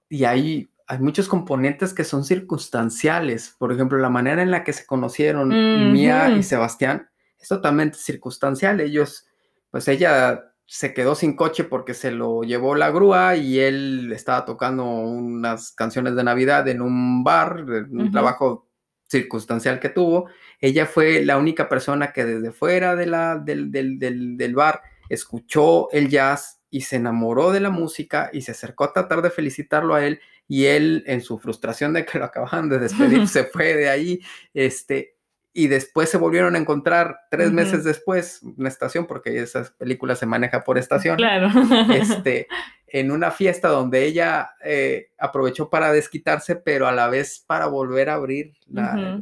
y 0.08 0.24
hay, 0.24 0.68
hay 0.88 0.98
muchos 1.00 1.28
componentes 1.28 1.92
que 1.92 2.02
son 2.02 2.24
circunstanciales. 2.24 3.54
Por 3.58 3.72
ejemplo, 3.72 3.98
la 3.98 4.08
manera 4.08 4.42
en 4.42 4.50
la 4.50 4.64
que 4.64 4.72
se 4.72 4.86
conocieron 4.86 5.50
Mía 5.92 6.30
y. 6.30 6.42
Sebastián 6.42 7.10
es 7.38 7.48
totalmente 7.48 7.98
circunstancial. 7.98 8.80
Ellos, 8.80 9.26
pues 9.70 9.86
ella 9.86 10.54
se 10.64 10.94
quedó 10.94 11.14
sin 11.14 11.36
coche 11.36 11.64
porque 11.64 11.92
se 11.92 12.10
lo 12.10 12.42
llevó 12.42 12.74
la 12.74 12.90
grúa 12.90 13.36
y 13.36 13.60
él 13.60 14.10
estaba 14.14 14.46
tocando 14.46 14.84
unas 14.84 15.72
canciones 15.72 16.16
de 16.16 16.24
Navidad 16.24 16.66
en 16.68 16.80
un 16.80 17.22
bar, 17.22 17.66
en 17.68 18.00
un 18.00 18.10
trabajo 18.10 18.66
circunstancial 19.06 19.80
que 19.80 19.90
tuvo. 19.90 20.28
Ella 20.58 20.86
fue 20.86 21.22
la 21.22 21.36
única 21.36 21.68
persona 21.68 22.12
que 22.12 22.24
desde 22.24 22.50
fuera 22.50 22.96
de 22.96 23.06
la, 23.06 23.36
del, 23.36 23.70
del, 23.70 23.98
del, 23.98 24.38
del 24.38 24.54
bar 24.54 24.80
escuchó 25.10 25.90
el 25.90 26.08
jazz 26.08 26.60
y 26.70 26.82
se 26.82 26.96
enamoró 26.96 27.50
de 27.50 27.60
la 27.60 27.70
música 27.70 28.30
y 28.32 28.42
se 28.42 28.52
acercó 28.52 28.84
a 28.84 28.92
tratar 28.92 29.22
de 29.22 29.30
felicitarlo 29.30 29.94
a 29.94 30.04
él 30.04 30.20
y 30.48 30.64
él 30.64 31.04
en 31.06 31.20
su 31.20 31.38
frustración 31.38 31.92
de 31.92 32.04
que 32.06 32.18
lo 32.18 32.24
acababan 32.24 32.68
de 32.68 32.78
despedir 32.78 33.28
se 33.28 33.44
fue 33.44 33.74
de 33.74 33.88
ahí 33.88 34.20
este 34.54 35.14
y 35.52 35.66
después 35.66 36.08
se 36.08 36.18
volvieron 36.18 36.54
a 36.54 36.58
encontrar 36.58 37.16
tres 37.30 37.50
meses 37.52 37.84
después 37.84 38.40
una 38.56 38.68
estación 38.68 39.06
porque 39.06 39.38
esas 39.40 39.70
películas 39.72 40.18
se 40.18 40.26
maneja 40.26 40.64
por 40.64 40.78
estación 40.78 41.16
Claro. 41.16 41.48
este 41.92 42.48
en 42.86 43.10
una 43.10 43.30
fiesta 43.30 43.68
donde 43.68 44.04
ella 44.04 44.50
eh, 44.64 45.10
aprovechó 45.18 45.68
para 45.68 45.92
desquitarse 45.92 46.56
pero 46.56 46.86
a 46.86 46.92
la 46.92 47.08
vez 47.08 47.44
para 47.46 47.66
volver 47.66 48.08
a 48.08 48.14
abrir 48.14 48.54
la, 48.66 49.20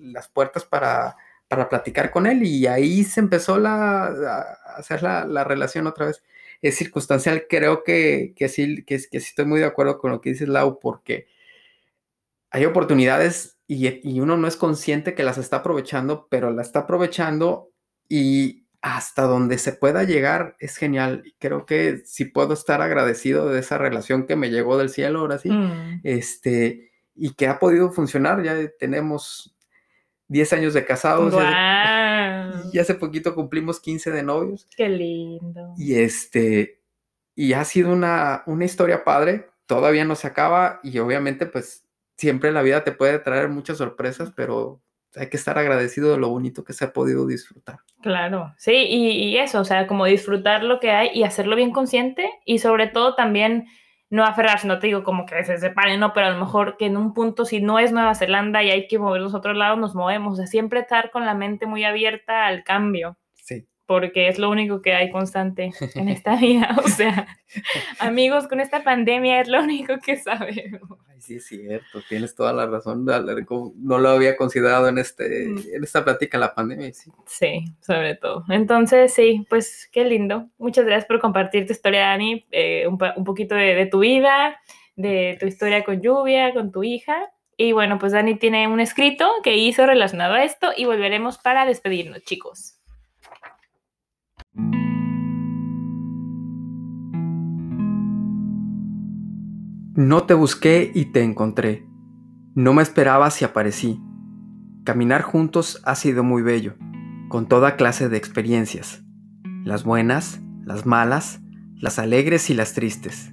las 0.00 0.28
puertas 0.28 0.64
para 0.64 1.16
para 1.48 1.68
platicar 1.68 2.10
con 2.10 2.26
él 2.26 2.42
y 2.44 2.66
ahí 2.66 3.04
se 3.04 3.20
empezó 3.20 3.58
la, 3.58 4.06
a 4.06 4.76
hacer 4.78 5.02
la, 5.02 5.26
la 5.26 5.44
relación 5.44 5.86
otra 5.86 6.06
vez. 6.06 6.22
Es 6.62 6.76
circunstancial, 6.76 7.46
creo 7.48 7.82
que, 7.84 8.32
que, 8.36 8.48
sí, 8.48 8.84
que, 8.84 8.96
que 8.96 9.20
sí 9.20 9.26
estoy 9.28 9.44
muy 9.44 9.60
de 9.60 9.66
acuerdo 9.66 9.98
con 9.98 10.10
lo 10.12 10.20
que 10.20 10.30
dices, 10.30 10.48
Lau, 10.48 10.78
porque 10.80 11.26
hay 12.50 12.64
oportunidades 12.64 13.58
y, 13.66 14.08
y 14.08 14.20
uno 14.20 14.36
no 14.36 14.46
es 14.46 14.56
consciente 14.56 15.14
que 15.14 15.24
las 15.24 15.38
está 15.38 15.56
aprovechando, 15.58 16.28
pero 16.30 16.50
la 16.50 16.62
está 16.62 16.80
aprovechando 16.80 17.70
y 18.08 18.62
hasta 18.80 19.22
donde 19.22 19.58
se 19.58 19.72
pueda 19.72 20.02
llegar 20.04 20.56
es 20.58 20.76
genial. 20.76 21.22
Creo 21.38 21.66
que 21.66 22.02
sí 22.04 22.24
puedo 22.26 22.52
estar 22.52 22.80
agradecido 22.82 23.48
de 23.48 23.60
esa 23.60 23.78
relación 23.78 24.26
que 24.26 24.36
me 24.36 24.50
llegó 24.50 24.76
del 24.78 24.88
cielo, 24.90 25.20
ahora 25.20 25.38
sí, 25.38 25.50
Mm. 25.50 26.00
este, 26.04 26.90
y 27.14 27.34
que 27.34 27.46
ha 27.46 27.58
podido 27.58 27.92
funcionar. 27.92 28.42
Ya 28.42 28.56
tenemos 28.78 29.54
10 30.28 30.52
años 30.52 30.74
de 30.74 30.84
casados. 30.84 31.32
Ya, 31.32 31.38
Guau. 31.40 31.44
Y 32.72 32.78
hace 32.78 32.94
poquito 32.94 33.34
cumplimos 33.34 33.80
15 33.80 34.10
de 34.10 34.22
novios. 34.22 34.66
Qué 34.76 34.88
lindo. 34.88 35.74
Y 35.76 35.94
este, 35.94 36.80
y 37.34 37.52
ha 37.52 37.64
sido 37.64 37.92
una, 37.92 38.42
una 38.46 38.64
historia 38.64 39.04
padre. 39.04 39.48
Todavía 39.66 40.04
no 40.04 40.14
se 40.14 40.26
acaba 40.26 40.80
y 40.82 40.98
obviamente 40.98 41.46
pues 41.46 41.86
siempre 42.16 42.52
la 42.52 42.62
vida 42.62 42.84
te 42.84 42.92
puede 42.92 43.18
traer 43.18 43.48
muchas 43.48 43.78
sorpresas, 43.78 44.32
pero 44.34 44.80
hay 45.16 45.28
que 45.28 45.36
estar 45.36 45.58
agradecido 45.58 46.12
de 46.12 46.18
lo 46.18 46.28
bonito 46.28 46.64
que 46.64 46.72
se 46.72 46.84
ha 46.84 46.92
podido 46.92 47.26
disfrutar. 47.26 47.80
Claro, 48.00 48.54
sí, 48.58 48.72
y, 48.72 49.10
y, 49.10 49.38
eso, 49.38 49.60
o 49.60 49.64
sea, 49.64 49.86
como 49.86 50.06
disfrutar 50.06 50.64
lo 50.64 50.80
que 50.80 50.90
hay 50.90 51.10
y 51.14 51.22
hacerlo 51.22 51.56
bien 51.56 51.70
consciente 51.70 52.28
y 52.44 52.58
sobre 52.58 52.86
todo 52.86 53.14
también 53.14 53.66
no 54.12 54.24
aferrarse, 54.24 54.68
no 54.68 54.78
te 54.78 54.88
digo 54.88 55.04
como 55.04 55.24
que 55.24 55.42
se 55.42 55.56
separen, 55.56 55.98
no, 55.98 56.12
pero 56.12 56.26
a 56.26 56.30
lo 56.30 56.38
mejor 56.38 56.76
que 56.76 56.84
en 56.84 56.98
un 56.98 57.14
punto, 57.14 57.46
si 57.46 57.62
no 57.62 57.78
es 57.78 57.92
Nueva 57.92 58.14
Zelanda 58.14 58.62
y 58.62 58.70
hay 58.70 58.86
que 58.86 58.98
movernos 58.98 59.32
a 59.34 59.38
otro 59.38 59.54
lado, 59.54 59.76
nos 59.76 59.94
movemos, 59.94 60.34
o 60.34 60.36
sea, 60.36 60.46
siempre 60.46 60.80
estar 60.80 61.10
con 61.10 61.24
la 61.24 61.32
mente 61.34 61.64
muy 61.66 61.84
abierta 61.84 62.46
al 62.46 62.62
cambio. 62.62 63.16
Porque 63.86 64.28
es 64.28 64.38
lo 64.38 64.48
único 64.48 64.80
que 64.80 64.94
hay 64.94 65.10
constante 65.10 65.72
en 65.94 66.08
esta 66.08 66.36
vida. 66.36 66.76
O 66.84 66.88
sea, 66.88 67.26
amigos, 67.98 68.46
con 68.48 68.60
esta 68.60 68.84
pandemia 68.84 69.40
es 69.40 69.48
lo 69.48 69.60
único 69.62 69.94
que 69.98 70.16
sabemos. 70.16 70.80
Ay, 71.08 71.20
sí, 71.20 71.36
es 71.36 71.46
cierto, 71.46 72.00
tienes 72.08 72.34
toda 72.34 72.52
la 72.52 72.66
razón. 72.66 73.04
No 73.04 73.98
lo 73.98 74.08
había 74.08 74.36
considerado 74.36 74.88
en, 74.88 74.98
este, 74.98 75.44
en 75.44 75.82
esta 75.82 76.04
plática, 76.04 76.38
la 76.38 76.54
pandemia. 76.54 76.92
Sí. 76.92 77.10
sí, 77.26 77.64
sobre 77.80 78.14
todo. 78.14 78.44
Entonces, 78.48 79.12
sí, 79.12 79.46
pues 79.50 79.88
qué 79.92 80.04
lindo. 80.04 80.48
Muchas 80.58 80.84
gracias 80.84 81.06
por 81.06 81.20
compartir 81.20 81.66
tu 81.66 81.72
historia, 81.72 82.06
Dani, 82.08 82.46
eh, 82.50 82.86
un, 82.86 82.98
un, 83.16 83.24
poquito 83.24 83.54
de, 83.54 83.74
de 83.74 83.86
tu 83.86 84.00
vida, 84.00 84.60
de 84.96 85.36
tu 85.40 85.46
historia 85.46 85.84
con 85.84 86.00
lluvia, 86.00 86.52
con 86.54 86.70
tu 86.70 86.82
hija. 86.82 87.30
Y 87.56 87.72
bueno, 87.72 87.98
pues 87.98 88.12
Dani 88.12 88.36
tiene 88.36 88.66
un 88.66 88.80
escrito 88.80 89.30
que 89.42 89.56
hizo 89.56 89.86
relacionado 89.86 90.34
a 90.34 90.44
esto 90.44 90.70
y 90.76 90.84
volveremos 90.84 91.38
para 91.38 91.66
despedirnos, 91.66 92.22
chicos. 92.24 92.81
No 100.04 100.24
te 100.24 100.34
busqué 100.34 100.90
y 100.92 101.12
te 101.12 101.22
encontré. 101.22 101.86
No 102.56 102.74
me 102.74 102.82
esperabas 102.82 103.40
y 103.40 103.44
aparecí. 103.44 104.00
Caminar 104.82 105.22
juntos 105.22 105.80
ha 105.84 105.94
sido 105.94 106.24
muy 106.24 106.42
bello, 106.42 106.74
con 107.28 107.46
toda 107.46 107.76
clase 107.76 108.08
de 108.08 108.16
experiencias. 108.16 109.04
Las 109.62 109.84
buenas, 109.84 110.40
las 110.64 110.86
malas, 110.86 111.40
las 111.76 112.00
alegres 112.00 112.50
y 112.50 112.54
las 112.54 112.74
tristes. 112.74 113.32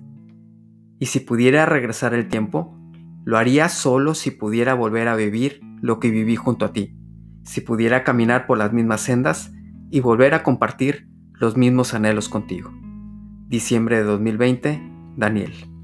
Y 0.99 1.07
si 1.07 1.21
pudiera 1.21 1.65
regresar 1.65 2.13
el 2.13 2.27
tiempo, 2.27 2.77
lo 3.25 3.39
haría 3.39 3.67
solo 3.67 4.13
si 4.13 4.29
pudiera 4.29 4.75
volver 4.75 5.07
a 5.07 5.15
vivir 5.15 5.61
lo 5.81 5.99
que 5.99 6.11
viví 6.11 6.35
junto 6.35 6.65
a 6.65 6.71
ti, 6.71 6.95
si 7.45 7.61
pudiera 7.61 8.03
caminar 8.03 8.45
por 8.45 8.59
las 8.59 8.73
mismas 8.73 9.01
sendas 9.01 9.51
y 9.89 10.01
volver 10.01 10.35
a 10.35 10.43
compartir 10.43 11.09
los 11.33 11.57
mismos 11.57 11.95
anhelos 11.95 12.29
contigo. 12.29 12.71
Diciembre 13.47 13.97
de 13.97 14.03
2020, 14.03 14.83
Daniel. 15.17 15.78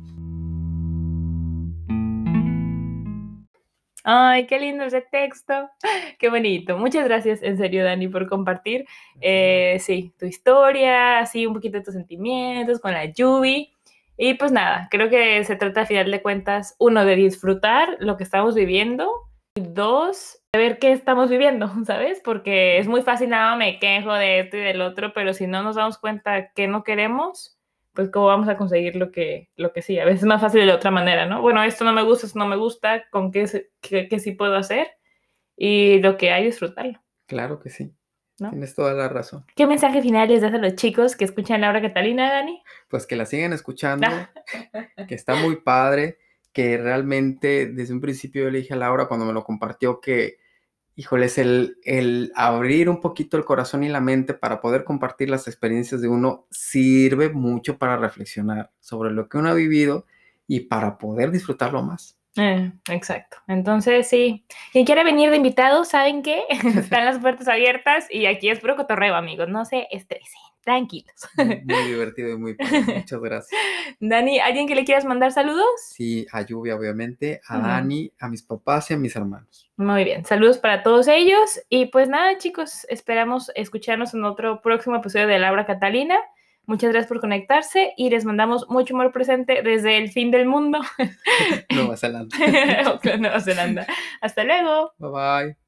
Ay, 4.07 4.45
qué 4.45 4.59
lindo 4.59 4.83
ese 4.83 5.01
texto. 5.01 5.67
Qué 6.19 6.29
bonito. 6.29 6.77
Muchas 6.77 7.05
gracias, 7.05 7.41
en 7.41 7.57
serio, 7.57 7.83
Dani, 7.83 8.07
por 8.07 8.29
compartir, 8.29 8.85
eh, 9.19 9.77
sí, 9.79 10.13
tu 10.19 10.27
historia, 10.27 11.19
así 11.19 11.47
un 11.47 11.55
poquito 11.55 11.79
de 11.79 11.83
tus 11.83 11.95
sentimientos 11.95 12.79
con 12.79 12.91
la 12.91 13.05
Yubi. 13.05 13.73
Y 14.15 14.35
pues 14.35 14.51
nada, 14.51 14.87
creo 14.91 15.09
que 15.09 15.43
se 15.43 15.55
trata, 15.55 15.81
a 15.81 15.85
final 15.87 16.11
de 16.11 16.21
cuentas, 16.21 16.75
uno, 16.77 17.03
de 17.03 17.15
disfrutar 17.15 17.97
lo 17.99 18.15
que 18.15 18.23
estamos 18.23 18.53
viviendo, 18.53 19.09
y 19.55 19.61
dos, 19.61 20.39
ver 20.53 20.77
qué 20.77 20.91
estamos 20.91 21.31
viviendo, 21.31 21.71
¿sabes? 21.85 22.21
Porque 22.23 22.77
es 22.77 22.87
muy 22.87 23.01
fácil, 23.01 23.29
nada, 23.29 23.55
me 23.55 23.79
quejo 23.79 24.13
de 24.13 24.41
esto 24.41 24.57
y 24.57 24.61
del 24.61 24.81
otro, 24.81 25.13
pero 25.13 25.33
si 25.33 25.47
no 25.47 25.63
nos 25.63 25.77
damos 25.77 25.97
cuenta 25.97 26.51
que 26.51 26.67
no 26.67 26.83
queremos, 26.83 27.54
pues 27.95 28.09
cómo 28.09 28.27
vamos 28.27 28.47
a 28.49 28.57
conseguir 28.57 28.95
lo 28.95 29.11
que, 29.11 29.49
lo 29.55 29.73
que 29.73 29.81
sí. 29.81 29.97
A 29.97 30.05
veces 30.05 30.21
es 30.21 30.27
más 30.27 30.41
fácil 30.41 30.65
de 30.65 30.73
otra 30.73 30.91
manera, 30.91 31.25
¿no? 31.25 31.41
Bueno, 31.41 31.63
esto 31.63 31.85
no 31.85 31.93
me 31.93 32.03
gusta, 32.03 32.27
esto 32.27 32.37
no 32.37 32.47
me 32.47 32.57
gusta, 32.57 33.09
¿con 33.09 33.31
qué, 33.31 33.67
qué, 33.81 34.07
qué 34.07 34.19
sí 34.19 34.33
puedo 34.33 34.55
hacer? 34.55 34.87
Y 35.57 35.99
lo 35.99 36.17
que 36.17 36.31
hay, 36.31 36.45
disfrutarlo. 36.45 37.01
Claro 37.25 37.59
que 37.59 37.69
sí. 37.69 37.95
¿No? 38.37 38.49
Tienes 38.49 38.75
toda 38.75 38.93
la 38.93 39.07
razón. 39.07 39.45
¿Qué 39.55 39.65
mensaje 39.65 40.01
final 40.01 40.27
les 40.27 40.41
das 40.41 40.53
a 40.53 40.57
los 40.57 40.75
chicos 40.75 41.15
que 41.15 41.23
escuchan 41.23 41.61
Laura 41.61 41.81
Catalina, 41.81 42.29
Dani? 42.29 42.61
Pues 42.89 43.07
que 43.07 43.15
la 43.15 43.25
sigan 43.25 43.53
escuchando, 43.53 44.07
que 45.07 45.15
está 45.15 45.35
muy 45.35 45.55
padre, 45.61 46.17
que 46.51 46.77
realmente 46.77 47.67
desde 47.67 47.93
un 47.93 48.01
principio 48.01 48.43
yo 48.43 48.49
le 48.49 48.59
dije 48.59 48.73
a 48.73 48.77
Laura 48.77 49.07
cuando 49.07 49.25
me 49.25 49.31
lo 49.31 49.45
compartió 49.45 50.01
que 50.01 50.37
híjoles, 50.95 51.37
el, 51.37 51.77
el 51.83 52.31
abrir 52.35 52.89
un 52.89 53.01
poquito 53.01 53.37
el 53.37 53.45
corazón 53.45 53.83
y 53.83 53.89
la 53.89 53.99
mente 54.01 54.33
para 54.33 54.61
poder 54.61 54.83
compartir 54.83 55.29
las 55.29 55.47
experiencias 55.47 56.01
de 56.01 56.07
uno 56.07 56.47
sirve 56.49 57.29
mucho 57.29 57.77
para 57.77 57.97
reflexionar 57.97 58.71
sobre 58.79 59.11
lo 59.11 59.27
que 59.27 59.37
uno 59.37 59.49
ha 59.49 59.53
vivido 59.53 60.05
y 60.47 60.61
para 60.61 60.97
poder 60.97 61.31
disfrutarlo 61.31 61.81
más. 61.83 62.17
Eh, 62.37 62.71
exacto. 62.89 63.37
Entonces, 63.47 64.07
sí. 64.07 64.45
Quien 64.71 64.85
quiera 64.85 65.03
venir 65.03 65.29
de 65.29 65.37
invitado, 65.37 65.85
¿saben 65.85 66.21
qué? 66.21 66.43
Están 66.49 67.05
las 67.05 67.19
puertas 67.19 67.47
abiertas 67.47 68.07
y 68.09 68.25
aquí 68.25 68.49
es 68.49 68.59
puro 68.59 68.75
cotorreo, 68.75 69.15
amigos. 69.15 69.47
No 69.47 69.65
se 69.65 69.87
estresen 69.91 70.41
tranquilos. 70.65 71.13
Muy 71.37 71.83
divertido 71.87 72.31
y 72.31 72.37
muy 72.37 72.55
padre. 72.55 72.83
Muchas 72.97 73.21
gracias. 73.21 73.61
Dani, 74.01 74.39
¿alguien 74.39 74.67
que 74.67 74.75
le 74.75 74.83
quieras 74.83 75.05
mandar 75.05 75.31
saludos? 75.31 75.65
Sí, 75.91 76.25
a 76.33 76.41
Lluvia, 76.41 76.75
obviamente, 76.75 77.39
a 77.47 77.59
Dani, 77.59 78.11
a 78.19 78.27
mis 78.27 78.43
papás 78.43 78.91
y 78.91 78.95
a 78.95 78.97
mis 78.97 79.15
hermanos. 79.15 79.71
Muy 79.77 80.03
bien, 80.03 80.25
saludos 80.25 80.57
para 80.57 80.83
todos 80.83 81.07
ellos. 81.07 81.61
Y 81.69 81.85
pues 81.85 82.09
nada, 82.09 82.37
chicos, 82.37 82.85
esperamos 82.89 83.51
escucharnos 83.55 84.13
en 84.13 84.25
otro 84.25 84.61
próximo 84.61 84.97
episodio 84.97 85.27
de 85.27 85.39
Laura 85.39 85.65
Catalina. 85.65 86.17
Muchas 86.67 86.89
gracias 86.91 87.07
por 87.07 87.21
conectarse 87.21 87.93
y 87.95 88.09
les 88.09 88.25
mandamos 88.25 88.67
mucho 88.69 88.95
amor 88.95 89.11
presente 89.11 89.61
desde 89.61 89.97
el 89.97 90.09
fin 90.09 90.31
del 90.31 90.47
mundo. 90.47 90.79
Nueva 91.69 91.95
Zelanda. 91.95 92.35
Nueva 93.19 93.39
Zelanda. 93.39 93.85
Hasta 94.19 94.43
luego. 94.43 94.93
Bye 94.97 95.09
bye. 95.11 95.64